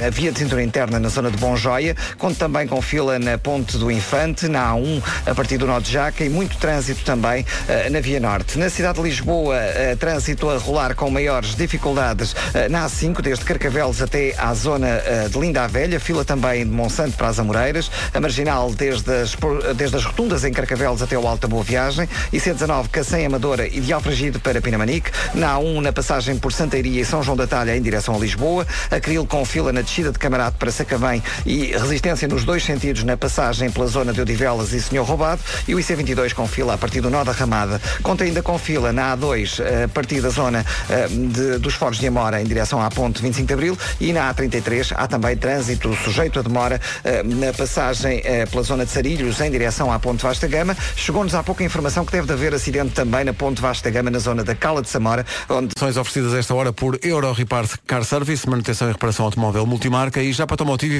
[0.06, 1.96] a via de cintura interna na zona de Bom Joia.
[2.18, 5.90] Conto também com fila na Ponte do Infante, na A1 a partir do nó de
[5.90, 8.58] Jaca e muito trânsito também eh, na Via Norte.
[8.58, 13.44] Na cidade de Lisboa, eh, trânsito a rolar com maiores dificuldades eh, na A5, desde
[13.44, 17.90] Carcavelos até à zona de Linda a Velha, fila também de Monsanto para as Amoreiras,
[18.12, 19.37] a marginal desde as,
[19.76, 23.80] desde as rotundas em Carcavelos até o Alta Boa Viagem, e C19 Cacém Amadora e
[23.80, 27.76] de Alfragide para Pinamanique, na A1 na passagem por Santeiria e São João da Talha
[27.76, 32.28] em direção a Lisboa, Acril com fila na descida de Camarate para Sacavém e resistência
[32.28, 36.33] nos dois sentidos na passagem pela zona de Odivelas e Senhor Roubado, e o IC22
[36.33, 37.79] com fila a partir do Nó da Ramada.
[38.03, 41.98] Conta ainda com fila na A2 eh, a partir da zona eh, de- dos Foros
[41.98, 45.94] de Amora em direção à ponte 25 de Abril e na A33 há também trânsito
[46.03, 50.46] sujeito a demora eh, na passagem pela zona de Sarilhos em direção à ponte Vasta
[50.48, 50.75] Gama.
[50.96, 54.18] Chegou-nos há pouco informação que deve de haver acidente também na ponte Vasta Gama na
[54.18, 58.48] zona da Cala de Samora, onde São oferecidas esta hora por Euro Repar Car Service,
[58.48, 60.98] manutenção e reparação automóvel multimarca e já para Tomotivo e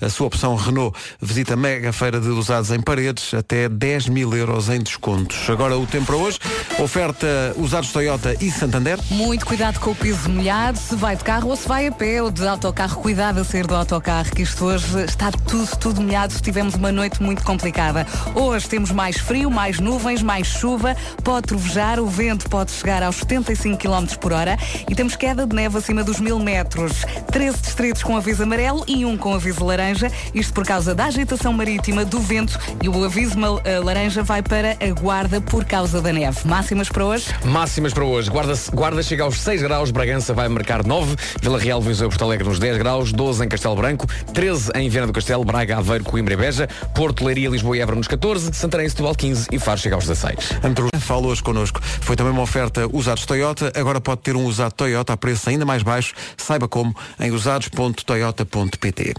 [0.00, 0.96] a sua opção Renault.
[1.20, 5.48] Visita a mega feira de usados em paredes até 10 mil euros em descontos.
[5.50, 6.38] Agora o tempo para hoje,
[6.78, 8.98] oferta usados Toyota e Santander.
[9.10, 12.22] Muito cuidado com o piso molhado, se vai de carro ou se vai a pé
[12.22, 13.00] ou de autocarro.
[13.00, 16.34] Cuidado a sair do autocarro, que isto hoje está tudo, tudo molhado.
[16.40, 18.06] Tivemos uma noite muito complicada.
[18.34, 23.16] Hoje temos mais frio, mais nuvens, mais chuva, pode trovejar, o vento pode chegar aos
[23.16, 24.56] 75 km por hora
[24.88, 27.04] e temos queda de neve acima dos mil metros.
[27.30, 30.10] 13 distritos com aviso amarelo e um com aviso laranja.
[30.34, 34.42] Isto por causa da agitação marítima, do vento e o aviso ma- eh, laranja vai
[34.42, 36.38] para a guarda por causa da neve.
[36.44, 37.24] Máximas para hoje?
[37.42, 38.28] Máximas para hoje.
[38.30, 42.22] Guarda, Guarda chega aos 6 graus, Bragança vai marcar 9, Vila Real, Viseu e Porto
[42.24, 46.04] Alegre nos 10 graus, 12 em Castelo Branco, 13 em Viana do Castelo, Braga, Aveiro,
[46.04, 49.58] Coimbra e Beja, Porto, Leiria, Lisboa e Évora nos 14, Santarém e Setúbal 15 e
[49.58, 50.36] Faro chega aos 16.
[50.62, 51.80] Andrew fala hoje connosco.
[51.82, 53.72] Foi também uma oferta usados Toyota.
[53.74, 56.12] Agora pode ter um usado Toyota a preço ainda mais baixo.
[56.36, 59.14] Saiba como em usados.toyota.pt.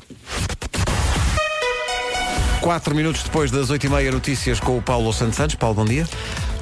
[2.62, 5.56] Quatro minutos depois das oito e meia, notícias com o Paulo Santos Santos.
[5.56, 6.06] Paulo, bom dia.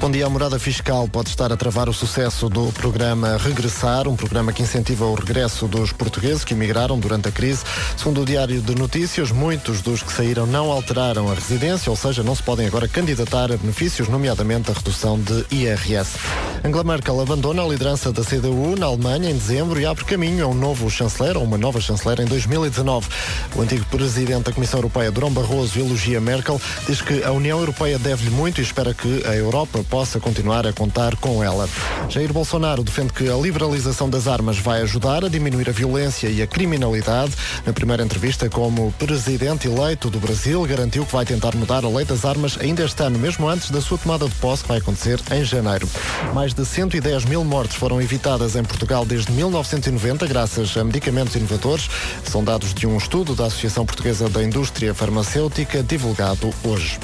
[0.00, 0.26] Bom dia.
[0.26, 4.62] A morada fiscal pode estar a travar o sucesso do programa Regressar, um programa que
[4.62, 7.64] incentiva o regresso dos portugueses que emigraram durante a crise.
[7.96, 12.22] Segundo o Diário de Notícias, muitos dos que saíram não alteraram a residência, ou seja,
[12.22, 16.18] não se podem agora candidatar a benefícios, nomeadamente a redução de IRS.
[16.64, 20.48] Angela Merkel abandona a liderança da CDU na Alemanha em dezembro e abre caminho a
[20.48, 23.08] um novo chanceler, ou uma nova chanceler, em 2019.
[23.56, 27.98] O antigo presidente da Comissão Europeia, Durão Barroso, elogia Merkel, diz que a União Europeia
[27.98, 31.68] deve-lhe muito e espera que a Europa possa continuar a contar com ela.
[32.08, 36.42] Jair Bolsonaro defende que a liberalização das armas vai ajudar a diminuir a violência e
[36.42, 37.32] a criminalidade.
[37.66, 42.04] Na primeira entrevista como presidente eleito do Brasil, garantiu que vai tentar mudar a lei
[42.04, 45.20] das armas ainda este ano, mesmo antes da sua tomada de posse, que vai acontecer
[45.32, 45.88] em janeiro.
[46.34, 51.88] Mais de 110 mil mortes foram evitadas em Portugal desde 1990, graças a medicamentos inovadores.
[52.24, 56.98] São dados de um estudo da Associação Portuguesa da Indústria Farmacêutica, divulgado hoje.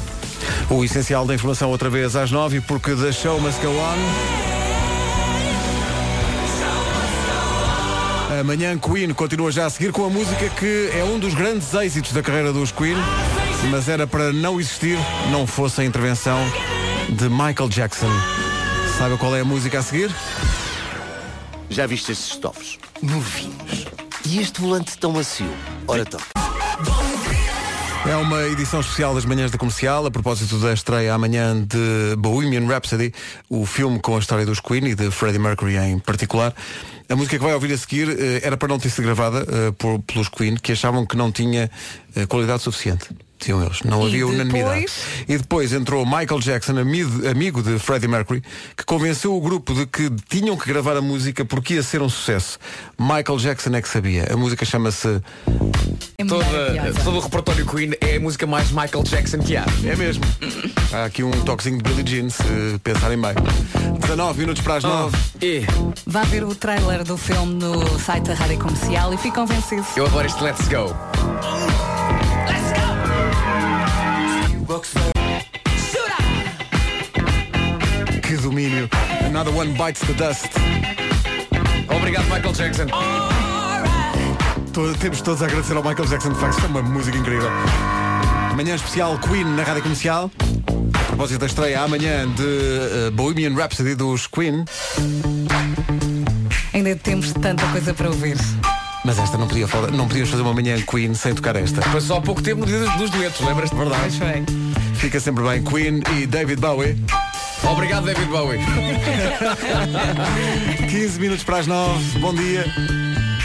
[0.70, 4.44] O essencial da informação outra vez às nove, porque The Show Must Go On.
[8.40, 12.12] Amanhã Queen continua já a seguir com a música que é um dos grandes êxitos
[12.12, 12.96] da carreira dos Queen,
[13.70, 14.98] mas era para não existir,
[15.30, 16.38] não fosse a intervenção
[17.08, 18.10] de Michael Jackson.
[18.98, 20.10] Sabe qual é a música a seguir?
[21.70, 22.78] Já viste estes estofos?
[23.02, 23.86] Novinhos.
[24.24, 25.50] E este volante tão macio?
[25.86, 26.33] Ora toca.
[28.06, 32.66] É uma edição especial das manhãs da comercial a propósito da estreia amanhã de Bohemian
[32.66, 33.14] Rhapsody,
[33.48, 36.54] o filme com a história dos Queen e de Freddie Mercury em particular.
[37.08, 39.72] A música que vai ouvir a seguir eh, era para não ter sido gravada eh,
[40.06, 41.70] pelos Queen, que achavam que não tinha
[42.14, 43.08] eh, qualidade suficiente.
[43.38, 43.82] Diziam eles.
[43.82, 44.80] Não E havia unanimidade.
[44.80, 44.92] depois?
[45.28, 48.42] E depois entrou Michael Jackson, amigo, amigo de Freddie Mercury,
[48.76, 52.08] que convenceu o grupo de que tinham que gravar a música porque ia ser um
[52.08, 52.58] sucesso.
[52.98, 54.28] Michael Jackson é que sabia.
[54.32, 55.20] A música chama-se
[56.18, 56.44] É Toda,
[57.04, 59.64] todo o repertório Queen é a música mais Michael Jackson que há.
[59.84, 60.24] É mesmo.
[60.92, 63.34] Há aqui um toquezinho de Billie Jean, se pensarem bem.
[64.00, 65.16] 19 minutos para as 9.
[65.42, 65.64] E
[66.06, 69.86] Vá ver o trailer do filme no site da Rádio Comercial e ficam vencidos.
[69.96, 70.94] eu adoro este Let's Go.
[78.22, 78.88] Que domínio.
[79.26, 80.46] Another one bites the dust.
[81.94, 82.86] Obrigado, Michael Jackson.
[84.72, 87.50] To- Temos todos a agradecer ao Michael Jackson, de facto, é uma música incrível.
[88.56, 90.30] Manhã especial Queen na Rádio Comercial.
[90.94, 92.42] A propósito da estreia amanhã de
[93.06, 94.64] eh, Bohemian Rhapsody dos Queen.
[96.72, 98.36] Ainda temos tanta coisa para ouvir.
[99.04, 101.82] Mas esta não podia falar, não podíamos fazer uma manhã Queen sem tocar esta.
[101.82, 103.76] Passou há pouco tempo no dia dos- dos duetos, lembras-te?
[103.76, 104.18] Verdade.
[104.94, 105.62] Fica sempre bem.
[105.62, 106.96] Queen e David Bowie.
[107.70, 108.60] Obrigado, David Bowie.
[110.90, 112.18] 15 minutos para as 9.
[112.18, 112.64] Bom dia.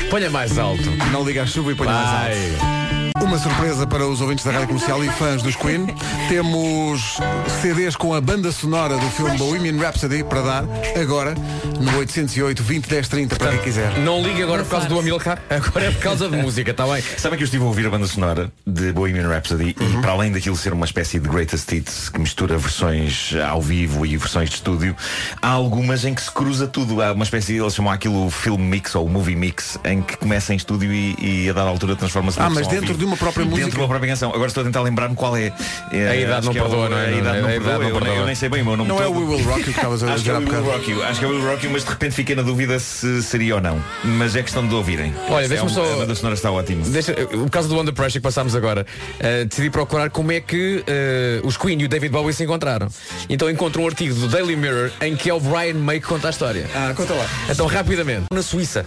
[0.09, 0.83] Ponha mais alto.
[1.11, 2.78] Não liga a chuva e ponha mais alto.
[3.21, 5.85] Uma surpresa para os ouvintes da Rádio Comercial e fãs dos Queen.
[6.29, 7.17] Temos
[7.61, 10.63] CDs com a banda sonora do filme Bohemian Rhapsody para dar
[10.99, 11.35] agora
[11.79, 13.97] no 808 20 10 30 para quem quiser.
[13.99, 17.03] Não ligue agora por causa do Amilcar, agora é por causa de música, está bem?
[17.17, 20.31] Sabem que eu estive a ouvir a banda sonora de Bohemian Rhapsody e para além
[20.31, 24.55] daquilo ser uma espécie de greatest hits que mistura versões ao vivo e versões de
[24.55, 24.95] estúdio,
[25.41, 27.01] há algumas em que se cruza tudo.
[27.01, 30.17] Há uma espécie, eles chamam aquilo o film mix ou o movie mix, em que
[30.17, 32.99] começa em estúdio e, e a dada altura transforma-se Ah, mas dentro vivo.
[32.99, 33.71] de uma própria Dentro música?
[33.75, 34.29] de uma própria canção.
[34.33, 35.51] Agora estou a tentar lembrar-me qual é.
[35.91, 37.05] É, A idade não é o- perdoa, não é?
[37.05, 38.07] A idade não perdoa.
[38.07, 38.15] Eu.
[38.19, 39.17] Eu nem sei bem o meu nome Não é todo.
[39.17, 40.45] o We Will Rock You que estavas a Acho que dizer é há o We
[40.49, 40.77] Will bocado.
[40.77, 41.03] Rock You.
[41.03, 43.23] Acho que é o We Will Rock You, mas de repente fiquei na dúvida se
[43.23, 43.83] seria ou não.
[44.03, 45.13] Mas é questão de ouvirem.
[45.29, 46.83] Olha, É deixa-me um- só- A banda sonora está ótima.
[46.87, 48.85] Deixa, por causa do Under Pressure que passámos agora,
[49.19, 52.87] eh, decidi procurar como é que eh, os Queen e o David Bowie se encontraram.
[53.27, 56.27] Então encontro um artigo do Daily Mirror em que é o Brian May que conta
[56.27, 56.65] a história.
[56.75, 57.25] Ah, conta lá.
[57.49, 58.85] Então, rapidamente, na Suíça.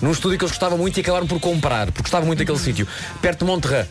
[0.00, 2.86] Num estúdio que eles gostavam muito e acabaram por comprar, porque gostavam muito daquele sítio,
[3.20, 3.86] perto de Monterrey.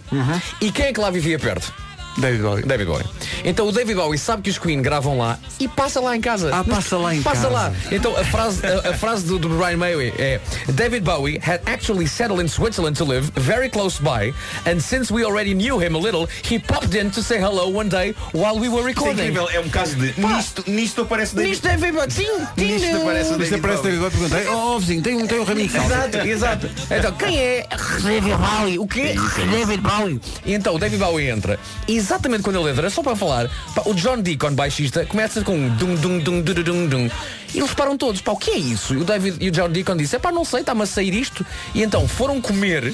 [0.60, 1.74] E quem é que lá vivia perto?
[2.18, 2.64] David Bowie.
[2.64, 3.06] David Bowie.
[3.44, 6.50] Então o David Bowie sabe que os Queen gravam lá e passa lá em casa.
[6.54, 7.54] Ah, passa lá em passa casa.
[7.54, 7.74] lá.
[7.92, 12.08] Então a frase, a, a frase do, do Brian May é David Bowie had actually
[12.08, 14.34] settled in Switzerland to live very close by
[14.66, 17.90] and since we already knew him a little, he popped in to say hello one
[17.90, 19.22] day while we were Isso é recording.
[19.28, 22.12] incrível, é um caso de nisto, nisto aparece David Nisto David Bowie.
[22.12, 22.24] Sim,
[22.58, 24.10] Nisto aparece David aparece David Bowie.
[24.10, 25.94] Bowie perguntei, oh vizinho, tem um, tem um raminho de salsa.
[25.96, 26.70] Exato, exato.
[26.90, 27.68] Então, quem é
[28.04, 28.80] David Bowie?
[28.80, 29.16] O quê?
[29.52, 30.22] David Bowie.
[30.46, 31.60] E então o David Bowie entra.
[31.88, 35.54] E exatamente quando ele entra, só para falar, pá, o John Deacon, baixista, começa com
[35.56, 37.10] um dum dum dum dum dum dum.
[37.54, 38.94] E eles param todos, pá, o que é isso?
[38.94, 41.14] E o David e o John Deacon disse, é pá, não sei, está-me a sair
[41.14, 41.46] isto.
[41.74, 42.94] E então foram comer.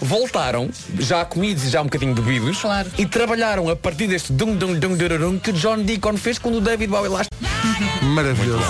[0.00, 2.90] Voltaram, já comidos e já um bocadinho bebidos, Claro.
[2.98, 6.38] e trabalharam a partir deste dum dum dum dum dum que o John Deacon fez
[6.38, 7.22] quando o David Bowie lá
[8.02, 8.62] Maravilhoso.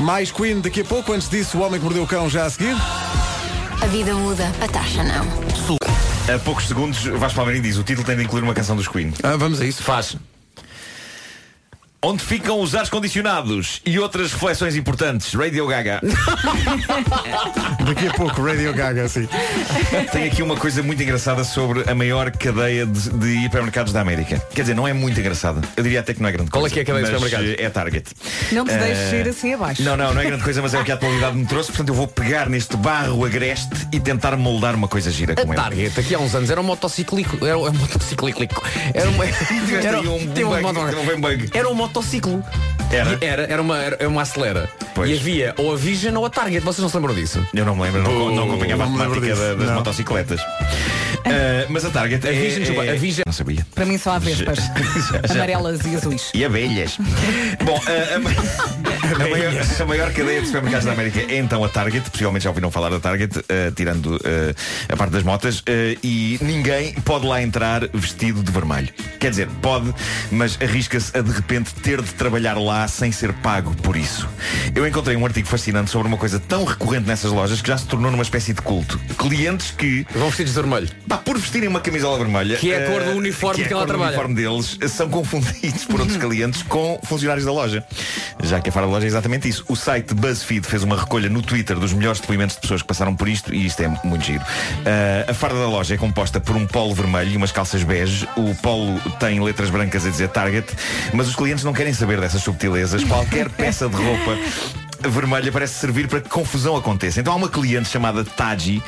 [0.00, 2.50] Mais Queen daqui a pouco, antes disso, o homem que mordeu o cão já a
[2.50, 2.74] seguir.
[3.80, 5.99] A vida muda, a taxa não.
[6.34, 9.12] A poucos segundos, Vasco Palmeirinho diz, o título tem de incluir uma canção dos Queen.
[9.22, 9.82] Ah, vamos a isso.
[9.82, 10.16] faz.
[12.02, 15.34] Onde ficam os ares condicionados e outras reflexões importantes.
[15.34, 16.00] Radio Gaga.
[17.84, 19.28] Daqui a pouco, Radio Gaga, sim.
[20.10, 24.40] Tem aqui uma coisa muito engraçada sobre a maior cadeia de, de hipermercados da América.
[24.54, 25.60] Quer dizer, não é muito engraçada.
[25.76, 26.74] Eu diria até que não é grande Qual é coisa.
[26.74, 27.50] que é a cadeia de supermercados?
[27.58, 28.06] eh, É a Target.
[28.52, 29.82] Não te Eh, deixes ir assim abaixo.
[29.82, 31.68] Não, não, não é grande coisa, mas é o que a atualidade me trouxe.
[31.68, 35.52] Portanto, eu vou pegar neste barro agreste e tentar moldar uma coisa gira A com
[35.52, 35.60] ele.
[35.62, 37.44] Target, aqui há uns anos, era um motociclico.
[37.44, 38.62] Era um motociclico.
[38.94, 39.10] Era.
[39.70, 41.50] Tiveste Era, um bug.
[41.52, 42.42] era um motociclo.
[42.92, 43.18] Era?
[43.20, 44.68] E Era, era uma, era uma acelera.
[44.94, 45.10] Pois.
[45.10, 46.64] E havia ou a Vision ou a Target.
[46.64, 47.44] Vocês não se lembram disso?
[47.52, 49.74] Eu não me lembro, não, não acompanhava a não lembro temática da- das não.
[49.76, 50.40] motocicletas.
[51.24, 53.22] Eh, mas a Target A é, Vision, é- a Vision.
[53.26, 53.66] Não sabia.
[53.74, 54.58] Para mim só há vespas.
[55.12, 56.30] Já- já- Amarelas e azuis.
[56.34, 56.96] E abelhas.
[57.64, 58.18] Bom, a, a
[59.14, 62.10] a maior, a maior cadeia de supermercados da América é então a Target.
[62.10, 64.54] Possivelmente já ouviram falar da Target, eh, tirando eh,
[64.88, 65.62] a parte das motas.
[65.66, 68.88] eh, e ninguém pode lá entrar vestido de vermelho.
[69.18, 69.92] Quer dizer, pode,
[70.30, 74.28] mas arrisca-se a de repente ter de trabalhar lá sem ser pago por isso.
[74.74, 77.86] Eu encontrei um artigo fascinante sobre uma coisa tão recorrente nessas lojas que já se
[77.86, 78.98] tornou numa espécie de culto.
[79.18, 80.88] Clientes que Vão vestidos de vermelho.
[81.08, 83.74] Pá, por vestirem uma camisola vermelha Que é a cor do uniforme que é que
[83.74, 84.08] a ela trabalha.
[84.10, 87.84] uniforme deles são confundidos por outros clientes com funcionários da loja.
[88.42, 89.64] Já que a fora da loja é exatamente isso.
[89.68, 93.14] O site BuzzFeed fez uma recolha no Twitter dos melhores depoimentos de pessoas que passaram
[93.14, 94.44] por isto e isto é muito giro.
[94.84, 98.28] Eh, a farda da loja é composta por um polo vermelho e umas calças bege.
[98.36, 100.68] O polo tem letras brancas a dizer Target,
[101.12, 103.04] mas os clientes não querem saber dessas subtilezas.
[103.04, 104.36] Qualquer peça de roupa
[105.08, 107.20] vermelha parece servir para que confusão aconteça.
[107.20, 108.82] Então há uma cliente chamada Taji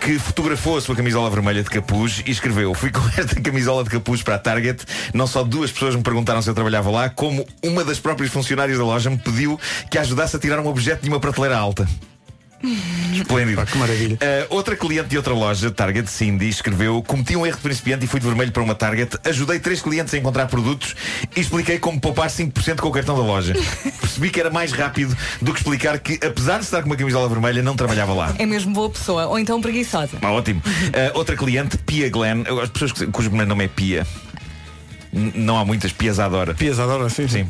[0.00, 3.90] que fotografou a sua camisola vermelha de capuz e escreveu Fui com esta camisola de
[3.90, 7.46] capuz para a Target Não só duas pessoas me perguntaram se eu trabalhava lá Como
[7.64, 9.58] uma das próprias funcionárias da loja me pediu
[9.90, 11.86] que a ajudasse a tirar um objeto de uma prateleira alta
[13.12, 13.64] Esplêndido.
[13.66, 14.14] que maravilha.
[14.16, 18.08] Uh, outra cliente de outra loja, Target, Cindy, escreveu Cometi um erro de principiante e
[18.08, 20.94] fui de vermelho para uma Target Ajudei três clientes a encontrar produtos
[21.36, 23.54] E expliquei como poupar 5% com o cartão da loja
[24.00, 27.28] Percebi que era mais rápido do que explicar que, apesar de estar com uma camisola
[27.28, 29.26] vermelha, não trabalhava lá É mesmo boa pessoa.
[29.26, 30.18] Ou então preguiçosa.
[30.22, 30.60] ah, ótimo.
[30.66, 34.06] Uh, outra cliente, Pia Glenn, as pessoas cujo primeiro nome é Pia.
[35.12, 36.54] N- Não há muitas, Pias adora.
[36.54, 37.42] Pias adora, sim, sim.
[37.42, 37.48] Uh,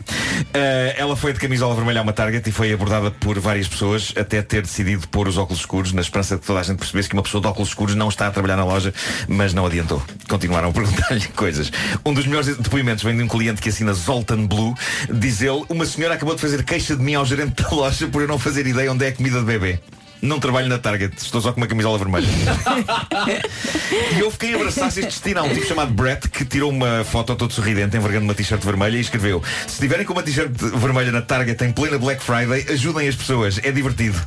[0.96, 4.42] ela foi de camisola vermelha a uma Target e foi abordada por várias pessoas até
[4.42, 7.22] ter decidido pôr os óculos escuros na esperança de toda a gente percebesse que uma
[7.22, 8.92] pessoa de óculos escuros não está a trabalhar na loja,
[9.28, 10.02] mas não adiantou.
[10.28, 11.70] Continuaram a perguntar-lhe coisas.
[12.04, 14.74] Um dos melhores depoimentos vem de um cliente que assina Zoltan Blue.
[15.12, 18.22] Diz ele, uma senhora acabou de fazer queixa de mim ao gerente da loja por
[18.22, 19.80] eu não fazer ideia onde é a comida de bebê.
[20.22, 22.26] Não trabalho na Target, estou só com uma camisola vermelha.
[24.16, 25.40] E eu fiquei a abraçar este destino.
[25.40, 28.96] Há um tipo chamado Brett que tirou uma foto todo sorridente, envergando uma t-shirt vermelha
[28.96, 33.08] e escreveu Se estiverem com uma t-shirt vermelha na Target em plena Black Friday, ajudem
[33.08, 34.20] as pessoas, é divertido.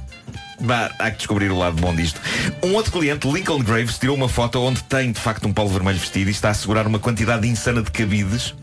[0.61, 2.19] Bah, há que descobrir o lado bom disto.
[2.61, 5.97] Um outro cliente, Lincoln Graves, tirou uma foto onde tem de facto um polo vermelho
[5.97, 8.53] vestido e está a segurar uma quantidade insana de cabides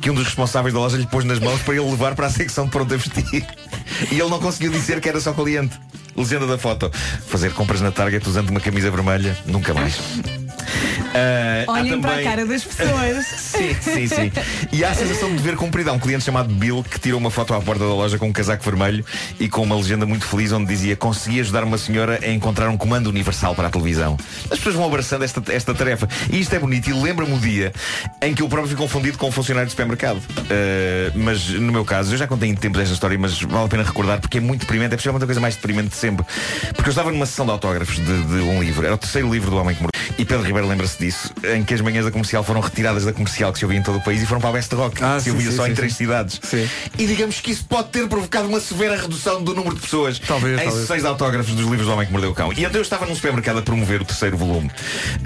[0.00, 2.30] que um dos responsáveis da loja lhe pôs nas mãos para ele levar para a
[2.30, 3.46] secção de pronto a vestir.
[4.12, 5.76] E ele não conseguiu dizer que era só cliente.
[6.18, 6.90] Legenda da foto.
[7.28, 9.98] Fazer compras na Target usando uma camisa vermelha, nunca mais.
[11.66, 13.26] Há Olhem para a também- cara das pessoas.
[13.48, 14.32] Sim, sim, sim.
[14.72, 15.90] E há a sensação de dever cumprido.
[15.90, 18.32] Há um cliente chamado Bill que tirou uma foto à porta da loja com um
[18.32, 19.04] casaco vermelho
[19.40, 22.76] e com uma legenda muito feliz onde dizia consegui ajudar uma senhora a encontrar um
[22.76, 24.16] comando universal para a televisão.
[24.44, 26.08] As pessoas vão abraçando esta, esta tarefa.
[26.30, 27.72] E isto é bonito e lembra-me o dia
[28.20, 30.18] em que eu próprio fui confundido com um funcionário de supermercado.
[30.18, 33.68] Uh, mas no meu caso, eu já contei em tempo esta história, mas vale a
[33.68, 34.94] pena recordar porque é muito deprimente.
[34.94, 36.24] É possivelmente a coisa mais deprimente de sempre.
[36.74, 38.84] Porque eu estava numa sessão de autógrafos de, de um livro.
[38.84, 39.90] Era o terceiro livro do Homem que Morreu.
[40.18, 43.52] E Pedro Ribeiro lembra-se disso, em que as manhãs da comercial foram retiradas da comercial
[43.52, 45.24] que se ouvia em todo o país e foram para a Best Rock, Ah, que
[45.24, 45.76] se ouvia sim, só sim, em sim.
[45.76, 46.40] três cidades.
[46.98, 50.54] E digamos que isso pode ter provocado uma severa redução do número de pessoas Talvez,
[50.60, 50.80] em talvez.
[50.80, 52.52] sessões de autógrafos dos livros do Homem que Mordeu o Cão.
[52.52, 54.70] E então eu estava num supermercado a promover o terceiro volume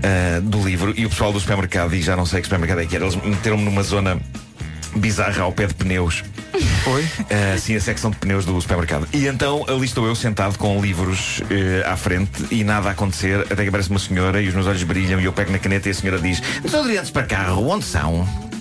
[0.03, 2.87] ah, do livro e o pessoal do supermercado, e já não sei que supermercado é
[2.87, 4.21] que era, eles meteram-me numa zona
[4.95, 6.23] bizarra ao pé de pneus.
[6.85, 7.07] Foi?
[7.59, 9.09] sim, a secção de pneus do supermercado.
[9.13, 13.41] E então ali estou eu sentado com livros eh, à frente e nada a acontecer,
[13.41, 15.89] até que aparece uma senhora e os meus olhos brilham e eu pego na caneta
[15.89, 18.52] e a senhora diz, os aderientes para carro, onde são?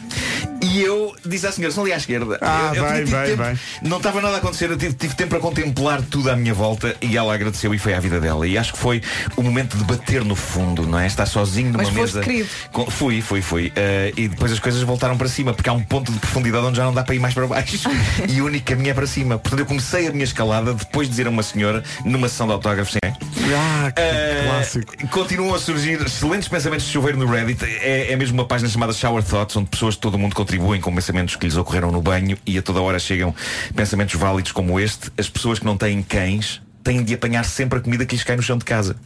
[0.61, 2.37] E eu disse à senhora, são ali à esquerda.
[2.41, 3.59] Ah, eu, eu bem, bem, tempo- bem.
[3.81, 6.95] Não estava nada a acontecer, eu tive, tive tempo para contemplar tudo à minha volta
[7.01, 8.47] e ela agradeceu e foi à vida dela.
[8.47, 9.01] E acho que foi
[9.35, 11.07] o momento de bater no fundo, não é?
[11.07, 12.21] Estar sozinho numa Mas mesa.
[12.21, 12.47] querido.
[12.71, 13.71] Com- fui, fui, fui.
[13.75, 16.77] Eh, e depois as coisas voltaram para cima, porque há um ponto de profundidade onde
[16.77, 17.89] já não dá para ir mais para baixo.
[18.29, 19.37] e o único caminho é para cima.
[19.39, 22.53] Portanto, eu comecei a minha escalada depois de dizer a uma senhora, numa sessão de
[22.53, 23.13] autógrafos, sim, é?
[23.53, 25.07] Ah, que Eh, clássico.
[25.09, 27.63] Continuam a surgir excelentes pensamentos de chuveiro no Reddit.
[27.65, 30.81] É, é mesmo uma página chamada Shower Thoughts, onde pessoas de todo o mundo contribuem
[30.81, 33.33] com pensamentos que lhes ocorreram no banho e a toda hora chegam
[33.73, 35.09] pensamentos válidos como este.
[35.17, 38.35] As pessoas que não têm cães têm de apanhar sempre a comida que lhes cai
[38.35, 38.97] no chão de casa.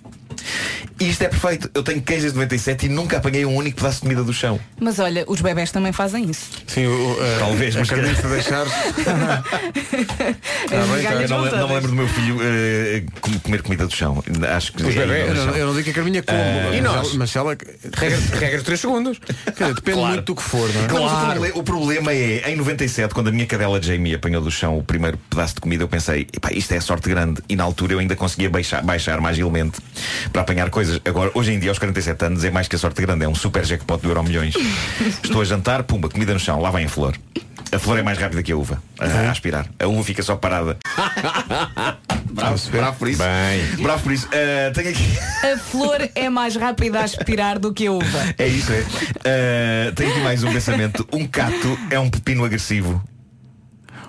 [1.00, 1.70] E isto é perfeito.
[1.74, 4.60] Eu tenho cães desde 97 e nunca apanhei um único pedaço de comida do chão.
[4.80, 6.50] Mas olha, os bebés também fazem isso.
[6.68, 8.66] Sim, o, eh, Talvez, mas acredito calhar- deixar.
[9.76, 11.70] As Eu migalhas não, le- não todas.
[11.76, 12.38] lembro do meu filho
[13.22, 14.24] com- comer comida do chão.
[14.56, 16.38] Acho que Os é bebés, eu, eu não digo que a Carminha come.
[16.38, 16.96] Eh, mas e nós?
[17.08, 17.58] ela- Mas ela.
[17.98, 19.20] Regra, regra de 3 segundos.
[19.20, 20.14] Quer dizer, depende Claro.
[20.14, 20.88] muito do que for, não é?
[20.88, 24.52] Mas o, proble- o problema é, em 97, quando a minha cadela Jamie apanhou do
[24.52, 27.42] chão o primeiro pedaço de comida, eu pensei, "Epá, isto é sorte grande.
[27.50, 29.80] E na altura eu ainda conseguia baixar, baixar mais agilmente
[30.32, 31.00] para apanhar coisas.
[31.06, 33.26] Agora, hoje em dia, aos 47 anos, é mais que a sorte grande.
[33.26, 34.56] É um super jackpot do Euro Milhões.
[35.24, 37.16] Estou a jantar, pumba, comida no chão, lá vem a flor.
[37.72, 39.68] A flor é mais rápida que a uva a, a aspirar.
[39.80, 40.78] A uva fica só parada.
[42.32, 43.24] bravo, bravo por isso.
[43.82, 44.30] Bravo por isso.
[44.32, 45.18] Ah, tenho aqui.
[45.44, 48.36] A flor é mais rápida a aspirar do que a uva.
[48.38, 48.84] É isso, é.
[49.26, 51.08] Ah, tenho aqui mais um pensamento.
[51.12, 53.04] Um cato é um pepino agressivo.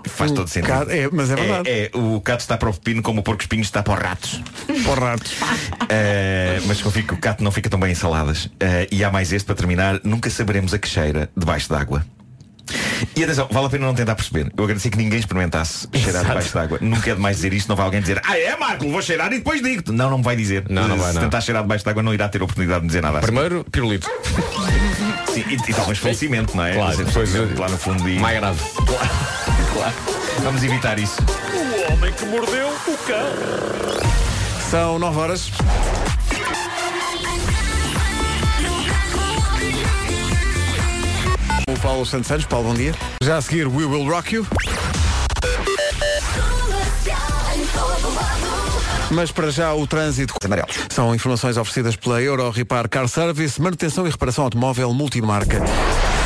[0.08, 0.68] Faz todo sentido.
[0.70, 1.68] cato- é, mas é verdade.
[1.70, 4.42] É, o cato está para o pepino como o porco espinho está para os ratos.
[4.84, 5.34] Para ratos.
[5.42, 8.48] Ah, mas confio que o cato não fica tão bem em saladas.
[8.60, 10.00] Ah, e há mais este para terminar.
[10.04, 12.04] Nunca saberemos a que cheira debaixo d'água.
[13.14, 14.50] E atenção, vale a pena não tentar perceber.
[14.56, 16.26] Eu agradeci que ninguém experimentasse cheirar Exato.
[16.26, 16.78] debaixo d'água.
[16.80, 19.36] Nunca é demais dizer isto, não vai alguém dizer Ah é Marco, vou cheirar e
[19.38, 19.92] depois digo-te.
[19.92, 20.64] Não, não me vai dizer.
[20.68, 21.22] Não, não vai, Se não.
[21.22, 23.26] tentar cheirar debaixo d'água não irá ter oportunidade de dizer nada assim.
[23.26, 24.08] Primeiro, pirulito.
[25.32, 26.74] Sim, e, e talvez falecimento, não é?
[26.74, 28.18] Claro, depois, lá no fundo e...
[28.18, 28.60] Mais grave.
[28.74, 29.55] Claro.
[30.42, 31.16] Vamos evitar isso.
[31.52, 33.26] O homem que mordeu o cão.
[34.70, 35.50] São 9 horas.
[41.68, 42.94] O Paulo Santos Santos, Paulo, bom dia.
[43.22, 44.46] Já a seguir, We Will Rock You.
[49.10, 50.34] Mas para já o trânsito.
[50.44, 50.76] Amarelos.
[50.90, 55.62] São informações oferecidas pela Euro Repar Car Service, manutenção e reparação automóvel multimarca.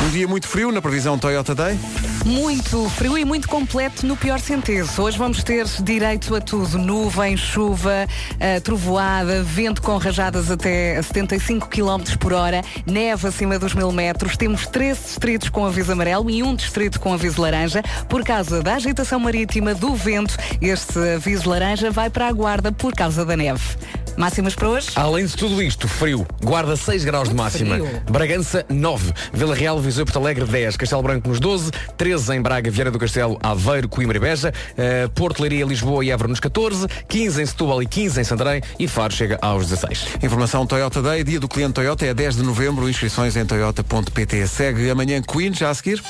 [0.03, 1.77] Um dia muito frio na previsão Toyota Day.
[2.25, 4.89] Muito frio e muito completo no pior sentido.
[4.97, 6.77] Hoje vamos ter direito a tudo.
[6.77, 8.07] Nuvem, chuva,
[8.39, 14.35] eh, trovoada, vento com rajadas até 75 km por hora, neve acima dos mil metros.
[14.37, 17.83] Temos 13 distritos com aviso amarelo e um distrito com aviso laranja.
[18.09, 22.93] Por causa da agitação marítima, do vento, este aviso laranja vai para a guarda por
[22.93, 23.77] causa da neve.
[24.17, 24.89] Máximas para hoje?
[24.95, 26.25] Além de tudo isto, frio.
[26.43, 27.75] Guarda 6 graus de máxima.
[27.75, 28.01] frio.
[28.09, 29.13] Bragança 9.
[29.33, 30.77] Vila Real, Viseu Porto Alegre 10.
[30.77, 31.71] Castelo Branco nos 12.
[31.97, 34.53] 13 em Braga, Vieira do Castelo, Aveiro, Coimbra e Beja.
[34.71, 36.87] Uh, Porto, Leiria, Lisboa e Évora nos 14.
[37.07, 38.61] 15 em Setúbal e 15 em Santarém.
[38.79, 40.17] E Faro chega aos 16.
[40.23, 44.47] Informação Toyota Day, dia do cliente Toyota é 10 de novembro, inscrições em toyota.pt.
[44.47, 46.01] Segue amanhã Queen, já a seguir.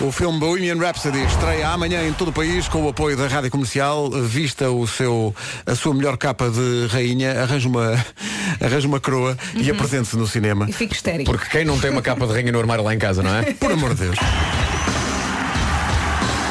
[0.00, 3.50] O filme Bohemian Rhapsody estreia amanhã em todo o país com o apoio da Rádio
[3.50, 4.10] Comercial.
[4.10, 5.34] Vista o seu,
[5.66, 8.02] a sua melhor capa de rainha, arranja uma,
[8.64, 10.66] arranja uma coroa e apresente-se no cinema.
[10.70, 11.30] E fico histérico.
[11.30, 13.52] Porque quem não tem uma capa de rainha no armário lá em casa, não é?
[13.60, 14.16] Por amor de Deus.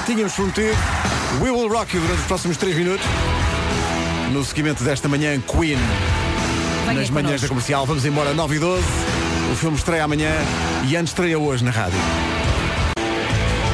[0.05, 0.77] Tínhamos prometido
[1.41, 3.05] We Will Rock You durante os próximos 3 minutos.
[4.31, 5.79] No seguimento desta manhã, Queen.
[6.85, 7.83] Venha nas manhãs da comercial.
[7.87, 8.83] Vamos embora 9 e 12.
[9.51, 10.31] O filme estreia amanhã
[10.87, 11.97] e antes estreia hoje na rádio.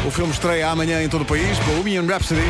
[0.06, 2.42] O filme estreia amanhã em todo o país, Bohemian Rhapsody.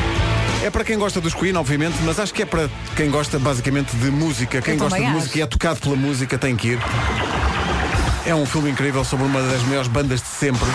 [0.63, 3.95] É para quem gosta dos Queen, obviamente, mas acho que é para quem gosta basicamente
[3.95, 4.61] de música.
[4.61, 5.39] Quem Eu gosta de também música acho.
[5.39, 6.79] e é tocado pela música tem que ir.
[8.25, 10.65] É um filme incrível sobre uma das maiores bandas de sempre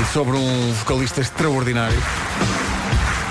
[0.00, 2.00] e sobre um vocalista extraordinário.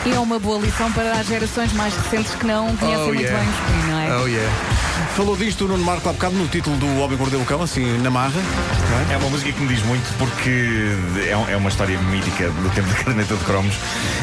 [0.05, 3.21] E é uma boa lição para as gerações mais recentes que não conhecem Oh, muito
[3.21, 3.39] yeah.
[3.39, 4.21] bem os Queen, não é?
[4.21, 4.51] Oh yeah.
[5.15, 7.61] Falou disto o Nuno Marco há bocado no título do Homem que Mordeu o Cão,
[7.61, 8.39] assim, na marra.
[9.11, 12.87] É uma música que me diz muito porque é, é uma história mítica do tempo
[12.87, 13.75] da caderneta de cromos.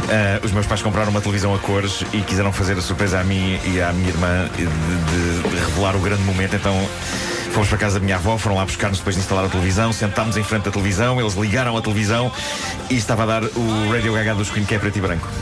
[0.08, 3.24] Ah, os meus pais compraram uma televisão a cores e quiseram fazer a surpresa a
[3.24, 6.56] mim e à minha irmã de, de revelar o grande momento.
[6.56, 6.74] Então
[7.52, 10.36] fomos para casa da minha avó, foram lá buscar-nos depois de instalar a televisão, sentámos
[10.36, 12.30] em frente da televisão, eles ligaram a televisão
[12.90, 15.28] e estava a dar o Radio Gaga dos Queen que é preto e branco.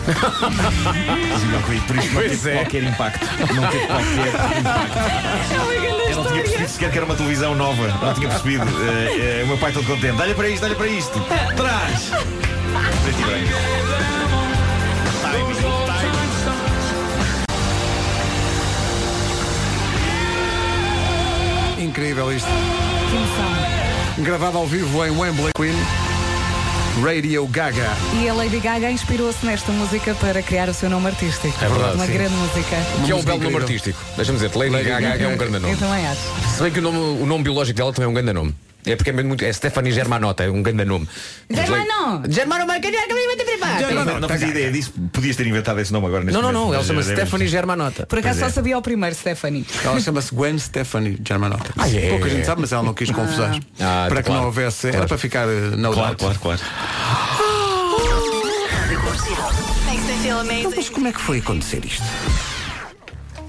[1.87, 2.55] Por isso não teve é.
[2.55, 3.27] qualquer impacto.
[3.55, 4.99] Não teve qualquer impacto.
[6.11, 7.89] Eu não tinha percebido sequer que era uma televisão nova.
[7.89, 8.65] Não tinha percebido.
[8.65, 10.17] Eh, eh, o meu pai todo contente.
[10.17, 11.21] Dá-lhe para isto, dá-lhe para isto.
[11.57, 12.11] Traz!
[13.03, 13.77] Preto e branco.
[21.97, 22.47] Incrível isto.
[23.09, 24.23] Que emoção.
[24.23, 25.73] Gravado ao vivo em Wembley Queen.
[27.03, 27.89] Radio Gaga.
[28.21, 31.57] E a Lady Gaga inspirou-se nesta música para criar o seu nome artístico.
[31.65, 32.13] É verdade, Uma sim.
[32.13, 32.77] grande música.
[33.07, 33.99] Que é um belo nome artístico.
[34.15, 35.73] Deixa-me dizer, Lady, Gaga, é um grande nome.
[35.73, 36.21] Eu também acho.
[36.55, 38.55] Se bem que o nome, o nome biológico dela também é um grande nome.
[38.87, 41.09] É porque é, muito, é Stephanie Germanotta, é um grande nome.
[41.51, 42.23] Germano!
[42.29, 42.67] Germano,
[44.05, 44.93] Não, não fazia ideia disso.
[45.13, 48.07] Podias ter inventado esse nome agora neste Não, não, não, ela mas, chama-se Stephanie Germanotta.
[48.07, 48.53] Por acaso Pois é.
[48.53, 49.67] só sabia o primeiro, Stephanie.
[49.85, 51.73] Ela chama-se Gwen Stephanie Germanotta.
[51.77, 52.11] Ah, é?
[52.11, 53.61] Pouca gente sabe, mas ela não quis confusões.
[53.81, 54.41] Ah, para que claro.
[54.41, 54.89] não houvesse.
[54.89, 56.61] Era para ficar eh, na Claro, claro, claro.
[60.59, 62.05] Então, mas como é que foi acontecer isto?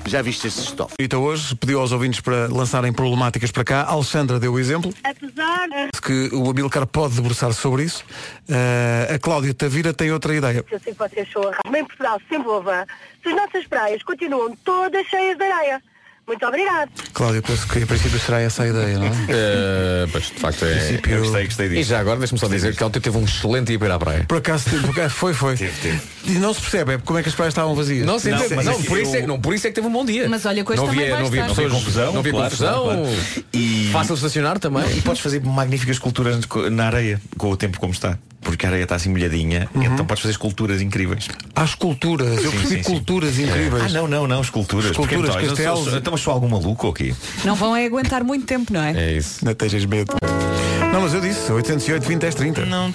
[0.08, 0.94] Já viste estes estofos?
[1.00, 3.82] Rita hoje pediu aos ouvintes para lançarem problemáticas para cá.
[3.82, 4.94] A Alexandra deu o exemplo.
[5.04, 8.04] Apesar de que o Amilcar pode debruçar sobre isso.
[8.50, 10.66] Eh, a Cláudia Tavira tem outra ideia.
[10.70, 11.78] eu sei que vocês são a.
[11.78, 12.72] Em Portugal, sempre houve.
[13.22, 15.82] Se as nossas praias continuam todas cheias de areia.
[16.28, 16.90] Muito obrigado.
[17.14, 19.12] Cláudia, penso que a princípio será essa a ideia, não é?
[19.30, 20.76] Eh, pois, de facto é.
[20.76, 21.90] princípio- Eu gostei, gostei E disso.
[21.90, 24.26] já agora deixa-me só dizer que ontem teve um excelente dia para ir à praia.
[24.28, 25.56] Por acaso, teve- foi, foi.
[26.26, 28.06] E não se percebe, é como é que as praias estavam vazias.
[28.06, 29.88] Não, sim, Não, teve- mas não, por isso é, não, por isso é que teve
[29.88, 30.28] um bom dia.
[30.28, 32.32] Mas olha, que hoje não também havia, vai não havia Não havia confusão, não havia
[32.34, 32.84] claro, confusão.
[32.84, 33.46] claro, claro.
[33.54, 34.98] E- Fácil de estacionar também.
[34.98, 38.20] E podes fazer magníficas esculturas co- na areia, com o tempo como está.
[38.48, 41.28] Porque a areia está assim molhadinha, então podes fazer esculturas incríveis.
[41.54, 42.92] Há esculturas, eu percebi sim, sim.
[42.94, 43.84] culturas incríveis.
[43.84, 44.92] Ah, não, não, não, esculturas.
[44.92, 45.84] Esculturas, Porque, então, castelos.
[45.90, 47.14] sou- Então, mas sou algum maluco aqui?
[47.44, 48.92] Não vão é aguentar muito tempo, não é?
[48.98, 49.44] É isso.
[49.44, 50.16] Não tejas medo.
[50.94, 52.66] Não, mas eu disse, 808, 20, 10, 30.
[52.66, 52.94] Não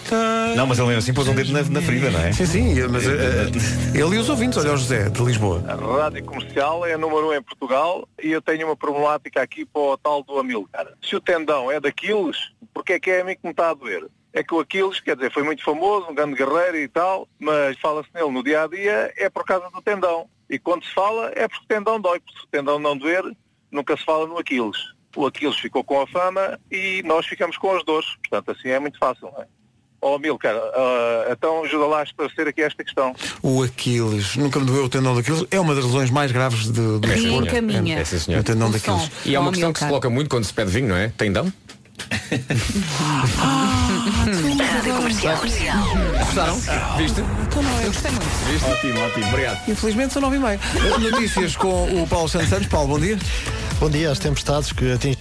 [0.57, 2.33] Não, mas ele mesmo assim pôs um dedo na, na ferida, não é?
[2.33, 3.51] Sim, sim, mas eh,
[3.95, 5.63] ele e os ouvintes, olha o José, de Lisboa.
[5.69, 9.67] A rádio comercial é a número um em Portugal e eu tenho uma problemática aqui
[9.67, 10.87] para o tal do Amilcar.
[11.07, 12.37] Se o tendão é daqueles,
[12.73, 14.07] porque é que é a mim que me está a doer?
[14.33, 17.79] É que o Aquiles, quer dizer, foi muito famoso, um grande guerreiro e tal, mas
[17.79, 20.27] fala-se nele no dia a dia é por causa do tendão.
[20.49, 23.23] E quando se fala é porque o tendão dói, porque se o tendão não doer,
[23.71, 24.77] nunca se fala no Aquiles.
[25.15, 28.09] O Aquiles ficou com a fama e nós ficamos com as dores.
[28.29, 29.47] Portanto, assim é muito fácil, não é?
[30.05, 33.15] Ó Amilcar, ah, então ajuda lá a esclarecer aqui esta questão.
[33.41, 36.99] O Aquiles, nunca me doeu o tendão daqueles, é uma das lesões mais graves de,
[36.99, 37.49] do E desporto.
[37.49, 37.99] encaminha.
[38.01, 38.41] É, sim, senhor.
[38.41, 39.11] O tendão daqueles.
[39.25, 41.09] E é uma Ó, questão que se coloca muito quando se pede vinho, não é?
[41.17, 41.53] Tendão?
[44.11, 45.37] Rádio Comercial.
[46.19, 46.57] Gostaram?
[46.97, 47.21] Viste?
[47.21, 48.27] Eu gostei muito.
[48.51, 48.71] Viste?
[48.71, 49.27] Ótimo, ótimo.
[49.29, 49.69] Obrigado.
[49.69, 50.61] Infelizmente são nove e meia.
[51.01, 52.67] Notícias com o Paulo Santos Santos.
[52.69, 53.19] Paulo, bom dia.
[53.79, 54.11] Bom dia.
[54.11, 55.17] As tempestades que, ating-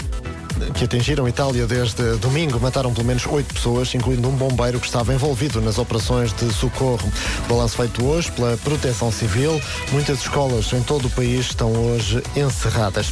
[0.74, 5.14] que atingiram Itália desde domingo mataram pelo menos oito pessoas, incluindo um bombeiro que estava
[5.14, 7.12] envolvido nas operações de socorro.
[7.48, 9.62] Balanço feito hoje pela Proteção Civil.
[9.92, 13.12] Muitas escolas em todo o país estão hoje encerradas.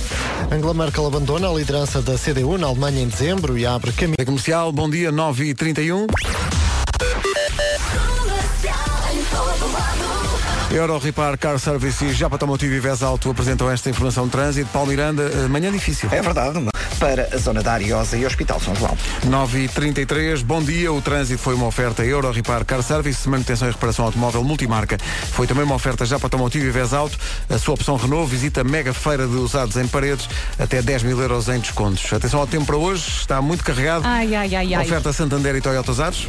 [0.51, 4.15] Angela Merkel abandona a liderança da CDU na Alemanha em dezembro e abre caminho.
[4.19, 6.07] É comercial, bom dia, 9 e 31
[10.71, 14.69] Euro Repar Car Service e Japa Automotivo e Vez Alto apresentam esta informação de trânsito.
[14.71, 16.07] Paulo Miranda, eh, manhã difícil.
[16.11, 16.59] É verdade.
[16.99, 18.97] Para a zona da Ariosa e Hospital São João.
[19.23, 20.91] 9 e 33 bom dia.
[20.91, 24.97] O trânsito foi uma oferta Euro Repar Car Service, manutenção e reparação automóvel multimarca.
[25.31, 27.17] Foi também uma oferta Japa Automotivo e Vez Alto.
[27.49, 30.27] A sua opção Renault visita a mega feira de usados em paredes,
[30.59, 32.11] até 10 mil euros em descontos.
[32.11, 34.05] Atenção ao tempo para hoje, está muito carregado.
[34.05, 34.85] Ai, ai, ai, ai.
[34.85, 36.27] Oferta Santander e Toyota Usados.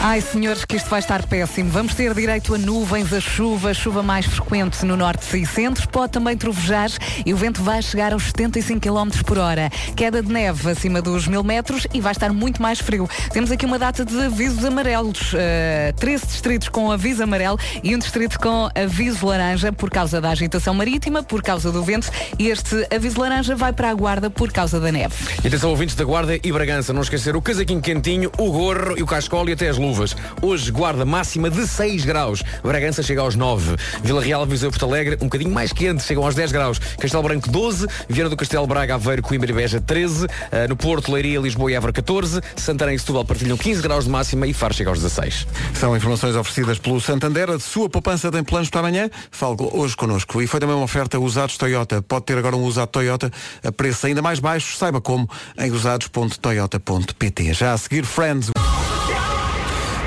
[0.00, 1.70] Ai, senhores, que isto vai estar péssimo.
[1.70, 5.88] Vamos ter direito a nuvens, a chuva, chuva mais frequente no norte e centro.
[5.88, 6.88] Pode também trovejar
[7.26, 9.68] e o vento vai chegar aos 75 km por hora.
[9.98, 13.10] Queda de neve acima dos mil metros e vai estar muito mais frio.
[13.32, 15.32] Temos aqui uma data de avisos amarelos.
[15.32, 20.30] Uh, 13 distritos com aviso amarelo e um distrito com aviso laranja por causa da
[20.30, 22.12] agitação marítima, por causa do vento.
[22.38, 25.16] E este aviso laranja vai para a guarda por causa da neve.
[25.42, 29.02] E atenção ouvintes da Guarda e Bragança, não esquecer o casaquinho quentinho, o gorro e
[29.02, 30.14] o cascol e até as luvas.
[30.40, 32.44] Hoje guarda máxima de 6 graus.
[32.62, 33.74] Bragança chega aos 9.
[34.04, 36.78] Vila Real, Viseu Porto Alegre, um bocadinho mais quente, chegam aos 10 graus.
[36.78, 40.26] Castelo Branco 12, Viana do Castelo, Braga, Aveiro, Coimbra e Beja 13.
[40.52, 42.40] Ah, no Porto, Leiria, Lisboa e Évora 14.
[42.54, 45.46] Santarém e Setúbal partilham 15 graus de máxima e Faro chega aos 16.
[45.74, 47.50] São informações oferecidas pelo Santander.
[47.50, 49.10] A sua poupança tem planos para amanhã?
[49.30, 50.40] Fale hoje connosco.
[50.42, 52.02] E foi também uma oferta usados Toyota.
[52.02, 53.32] Pode ter agora um usado Toyota
[53.64, 54.76] a preço ainda mais baixo.
[54.76, 55.28] Saiba como
[55.58, 57.54] em usados.toyota.pt.
[57.54, 58.50] Já a seguir, Friends.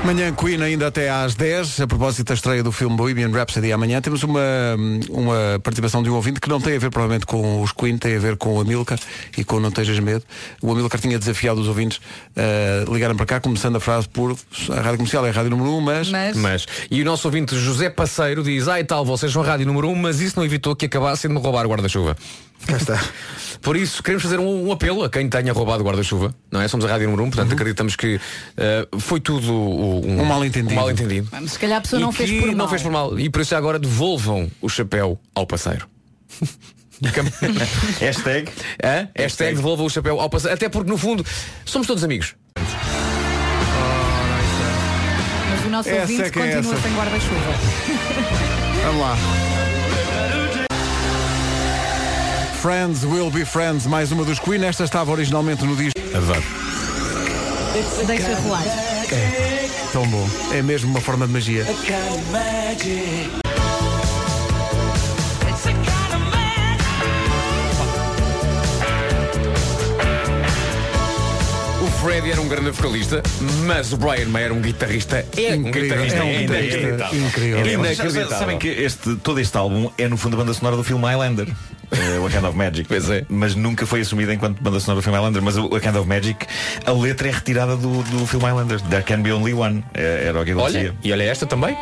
[0.04, 4.00] Manhã Queen ainda até às 10, a propósito da estreia do filme Bohemian Rhapsody amanhã,
[4.00, 4.40] temos uma,
[5.08, 8.16] uma participação de um ouvinte que não tem a ver provavelmente com os Queen, tem
[8.16, 8.98] a ver com o Amilcar
[9.38, 10.24] e com Não Tejas Medo.
[10.60, 12.00] O Amilcar tinha desafiado os ouvintes
[12.36, 14.36] a ligarem para cá, começando a frase por
[14.70, 16.10] a rádio comercial é a rádio número 1, mas...
[16.36, 16.66] Mas.
[16.90, 19.94] E o nosso ouvinte José Passeiro diz, ai tal, vocês são a rádio número 1,
[19.94, 22.16] mas isso não evitou que acabassem de me roubar o guarda-chuva.
[22.66, 23.00] Cá está.
[23.60, 26.66] Por isso, queremos fazer um, um apelo a quem tenha roubado guarda-chuva, não é?
[26.68, 28.20] Somos a rádio número 1, portanto acreditamos que
[28.56, 30.80] eh, foi tudo o- Um mal-entendido.
[31.32, 31.40] Um.
[31.42, 32.56] Mas se calhar a pessoa E não fez por mal.
[32.56, 33.18] não fez por mal.
[33.18, 35.86] E por isso agora devolvam o chapéu ao parceiro.
[38.00, 38.48] Hashtag.
[38.82, 39.08] Hã?
[39.16, 40.54] Hashtag devolvam o chapéu ao parceiro.
[40.54, 41.24] Até porque no fundo
[41.64, 42.34] somos todos amigos.
[45.50, 46.82] Mas o nosso Essa ouvinte é é continua essa.
[46.82, 47.54] sem guarda-chuva.
[48.84, 49.16] Vamos lá.
[52.62, 54.64] Friends will be friends, mais uma dos Queen.
[54.64, 55.98] Esta estava originalmente no disco.
[55.98, 56.46] É verdade.
[58.06, 58.62] Deixa rolar.
[59.10, 60.24] É, tão bom.
[60.52, 61.66] É mesmo uma forma de magia.
[71.82, 73.22] O Freddy era um grande vocalista,
[73.66, 75.26] mas o Brian May era um guitarrista.
[75.36, 76.18] É um Incrível, guitarrista.
[76.18, 77.18] é um guitarrista inacreditável.
[77.26, 77.66] incrível.
[77.66, 78.38] Inacreditável.
[78.38, 81.48] Sabem que este, todo este álbum é no fundo a banda sonora do filme Highlander.
[82.20, 82.88] O A Kind of Magic.
[82.88, 83.24] Pois é.
[83.28, 85.42] Mas nunca foi assumida enquanto banda sonora do filme Highlander.
[85.42, 86.46] Mas o A Kind of Magic,
[86.84, 88.80] a letra é retirada do, do filme Highlander.
[88.82, 89.84] There can be only one.
[89.94, 90.94] É- Era o que ele Olha, dizia.
[91.02, 91.76] e olha esta também.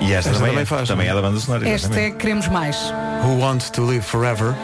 [0.00, 1.18] E esta, Esta também, também é, faz, também não é?
[1.18, 1.64] é da banda sonora.
[1.68, 2.14] Este exatamente.
[2.14, 2.76] é Queremos Mais.
[3.24, 4.54] Who wants to live forever?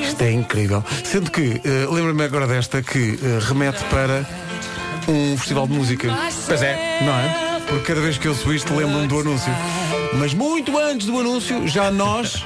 [0.00, 0.84] Isto é incrível.
[1.04, 4.26] Sendo que, eh, lembro-me agora desta que eh, remete para
[5.08, 6.08] um festival de música.
[6.46, 7.00] Pois é.
[7.02, 7.60] Não é?
[7.68, 9.52] Porque cada vez que eu ouço isto lembro-me do anúncio.
[10.14, 12.44] Mas muito antes do anúncio, já nós.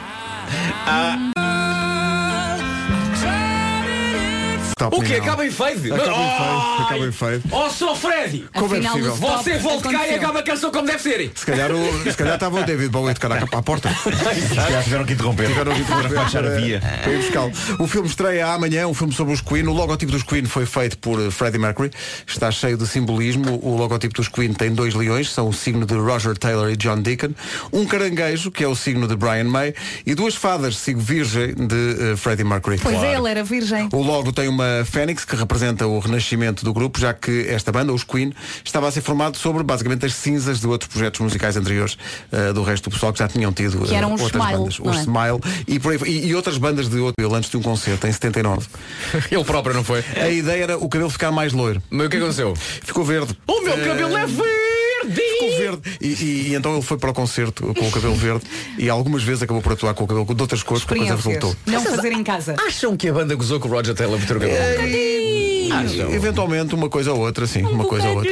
[4.91, 5.09] Top O que?
[5.09, 5.23] Miguel.
[5.23, 5.93] Acaba em fade?
[5.93, 6.39] Acaba em Ai!
[6.39, 7.43] fade, acaba em fade.
[7.51, 8.47] Oh, sou Freddy!
[8.55, 9.13] Como é Afinal, possível?
[9.13, 10.17] o stop Você volte cá e aconteceu.
[10.19, 11.33] acaba a canção como deve ser.
[11.35, 13.89] Se calhar, o, se calhar estava o David Bowie de caraca para a porta.
[14.55, 15.47] Já tiveram que interromper.
[15.49, 16.81] Tiveram que interromper Para baixar a via.
[17.03, 17.53] para ir buscá-lo.
[17.79, 19.67] O filme estreia amanhã, um filme sobre os Queen.
[19.67, 21.91] O logotipo dos Queen foi feito por eh, Freddie Mercury.
[22.27, 23.61] Está cheio de simbolismo.
[23.63, 27.01] O logotipo dos Queen tem dois leões, são o signo de Roger Taylor e John
[27.01, 27.31] Deacon.
[27.73, 29.75] Um caranguejo, que é o signo de Brian May.
[30.07, 32.79] E duas fadas, signo virgem de eh, Freddie Mercury.
[32.83, 33.89] Pois é, ele era virgem.
[33.93, 37.93] O logo tem uma fênix que representa o renascimento do grupo, já que esta banda,
[37.93, 38.33] os Queen,
[38.65, 41.99] estava a ser formado sobre basicamente as cinzas de outros projetos musicais anteriores
[42.33, 44.81] eh, do resto do pessoal que já tinham tido Que eram os outras Smile, bandas.
[44.81, 45.01] Os é?
[45.01, 48.13] Smile e, por aí, e, e outras bandas de outro antes de um concerto, em
[48.13, 48.67] 79.
[49.31, 50.03] Ele próprio, não foi?
[50.17, 51.83] A ideia era o cabelo ficar mais loiro.
[51.91, 52.55] Mas o que aconteceu?
[52.57, 53.37] Ficou verde.
[53.47, 54.64] O meu Eh, cabelo é verde!
[55.13, 55.83] Ficou verde.
[56.01, 58.45] E, e- e então ele foi para o concerto com o cabelo verde
[58.79, 61.17] e algumas vezes acabou por atuar com o cabelo de outras cores porque a coisa
[61.17, 61.57] resultou.
[61.67, 62.55] Não fazer em casa.
[62.67, 65.75] Acham que a banda gozou com o Roger Taylor por ter o cabelo?
[65.75, 66.13] Acham?
[66.15, 67.63] Eventualmente uma coisa ou outra, sim.
[67.63, 68.31] Uma coisa ou outra.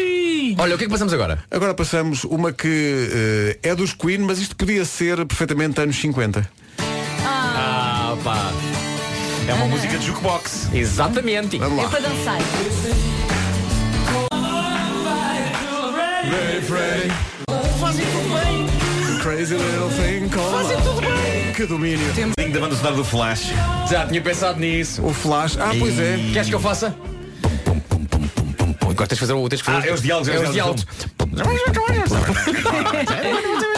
[0.59, 1.39] Olha, o que é que passamos agora?
[1.51, 6.49] Agora passamos uma que eh, é dos Queen, mas isto podia ser perfeitamente anos 50.
[7.25, 8.53] Ah, pá.
[9.49, 10.69] É uma música de jukebox.
[10.75, 11.59] Exatamente.
[11.59, 12.39] Vamos É para dançar.
[19.23, 22.07] Crazy little thing called Que domínio.
[22.53, 23.53] Da banda sonora do Flash.
[23.91, 25.05] Já tinha pensado nisso.
[25.05, 25.57] O Flash.
[25.59, 26.17] Ah, pois é.
[26.33, 26.95] Queres que eu faça?
[28.81, 29.49] Agora tens de fazer o.
[29.49, 30.87] Tens de fazer Ah, é os diálogos, é os diálogos.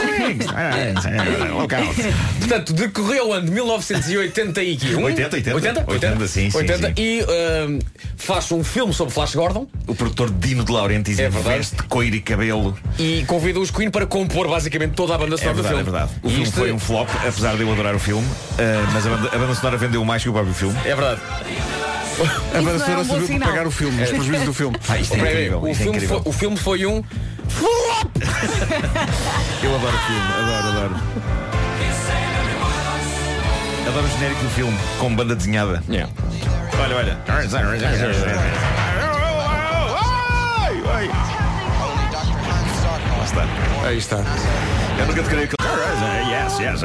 [2.39, 5.03] Portanto, decorreu o ano de 1981.
[5.03, 5.55] 80, 80.
[5.55, 6.93] 80, 80, sim, sim, 80 sim.
[6.97, 7.79] e ahm,
[8.17, 11.57] faz um filme sobre Flash Gordon O produtor Dino de Laurentiis É verdade.
[11.57, 12.77] veste coiro e cabelo.
[12.99, 15.83] e convida os Queen para compor basicamente toda a banda É sonora do verdade, é
[15.83, 15.91] filme.
[15.99, 16.11] verdade.
[16.23, 18.27] O E filme isto- foi um flop, apesar de eu adorar o filme,
[18.59, 20.77] ah, mas a banda, a banda sonora vendeu mais que o próprio filme.
[20.85, 21.21] É verdade.
[22.53, 24.77] A banda não é sonora um serviu para pagar o filme, os prejuízos do filme.
[24.87, 26.21] Ah, isto é incrível, o, isto é filme incrível.
[26.23, 27.03] foi, o filme foi um.
[29.65, 30.95] Eu adoro o filme, adoro, adoro.
[33.87, 35.81] Adoro o genérico do filme, com banda desenhada.
[35.89, 36.13] Yeah.
[36.79, 37.17] Olha, olha.
[37.27, 37.43] Lá
[43.23, 43.47] está.
[43.87, 44.17] Aí está.
[44.99, 45.55] Eu nunca decorei aquele.
[46.29, 46.83] Yes, yes.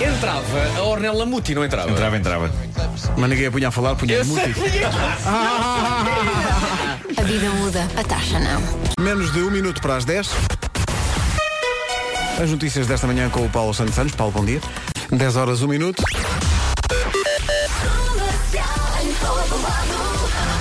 [0.00, 1.90] Entrava a Ornella Muti, não entrava?
[1.90, 2.48] Entrava, entrava.
[3.16, 4.50] Mas ninguém a punha a falar, punha a música.
[5.26, 6.43] A
[7.24, 8.62] vida muda, a taxa não.
[9.02, 10.28] Menos de um minuto para as 10.
[12.42, 14.14] As notícias desta manhã com o Paulo Santos Santos.
[14.14, 14.60] Paulo, bom dia.
[15.10, 16.02] 10 horas, 1 minuto.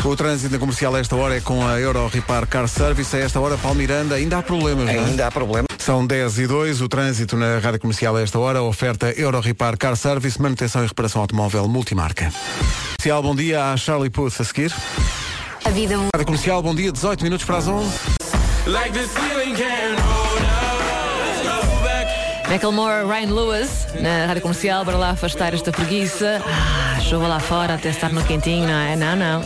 [0.05, 3.15] O trânsito na comercial a esta hora é com a Euro Repar Car Service.
[3.15, 4.99] A esta hora, Paulo Miranda, ainda há problemas, não é?
[4.99, 5.67] Ainda há problema.
[5.77, 9.77] São 10 e 2, o trânsito na rádio comercial a esta hora, oferta Euro Repar
[9.77, 12.31] Car Service, manutenção e reparação automóvel multimarca.
[12.97, 14.73] Comercial, bom dia, à Charlie Puth a seguir.
[15.73, 16.09] Vida muda.
[16.13, 17.89] Rádio comercial, bom dia, 18 minutos para as 11.
[22.47, 26.43] Macklemore, Ryan Lewis, na rádio comercial, para lá afastar esta preguiça.
[26.45, 28.95] Ah, chuva lá fora, até estar no quentinho, não é?
[28.95, 29.41] Não, não.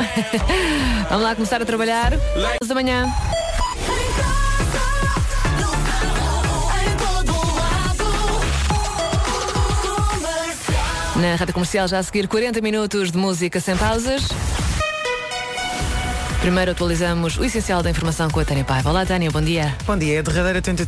[1.10, 2.12] Vamos lá começar a trabalhar.
[2.62, 3.10] 11 da manhã.
[11.16, 14.28] Na rádio comercial, já a seguir 40 minutos de música sem pausas.
[16.42, 18.90] Primeiro atualizamos o essencial da informação com a Tânia Paiva.
[18.90, 19.76] Olá, Tânia, bom dia.
[19.86, 20.20] Bom dia.
[20.20, 20.86] A derradeira tentativa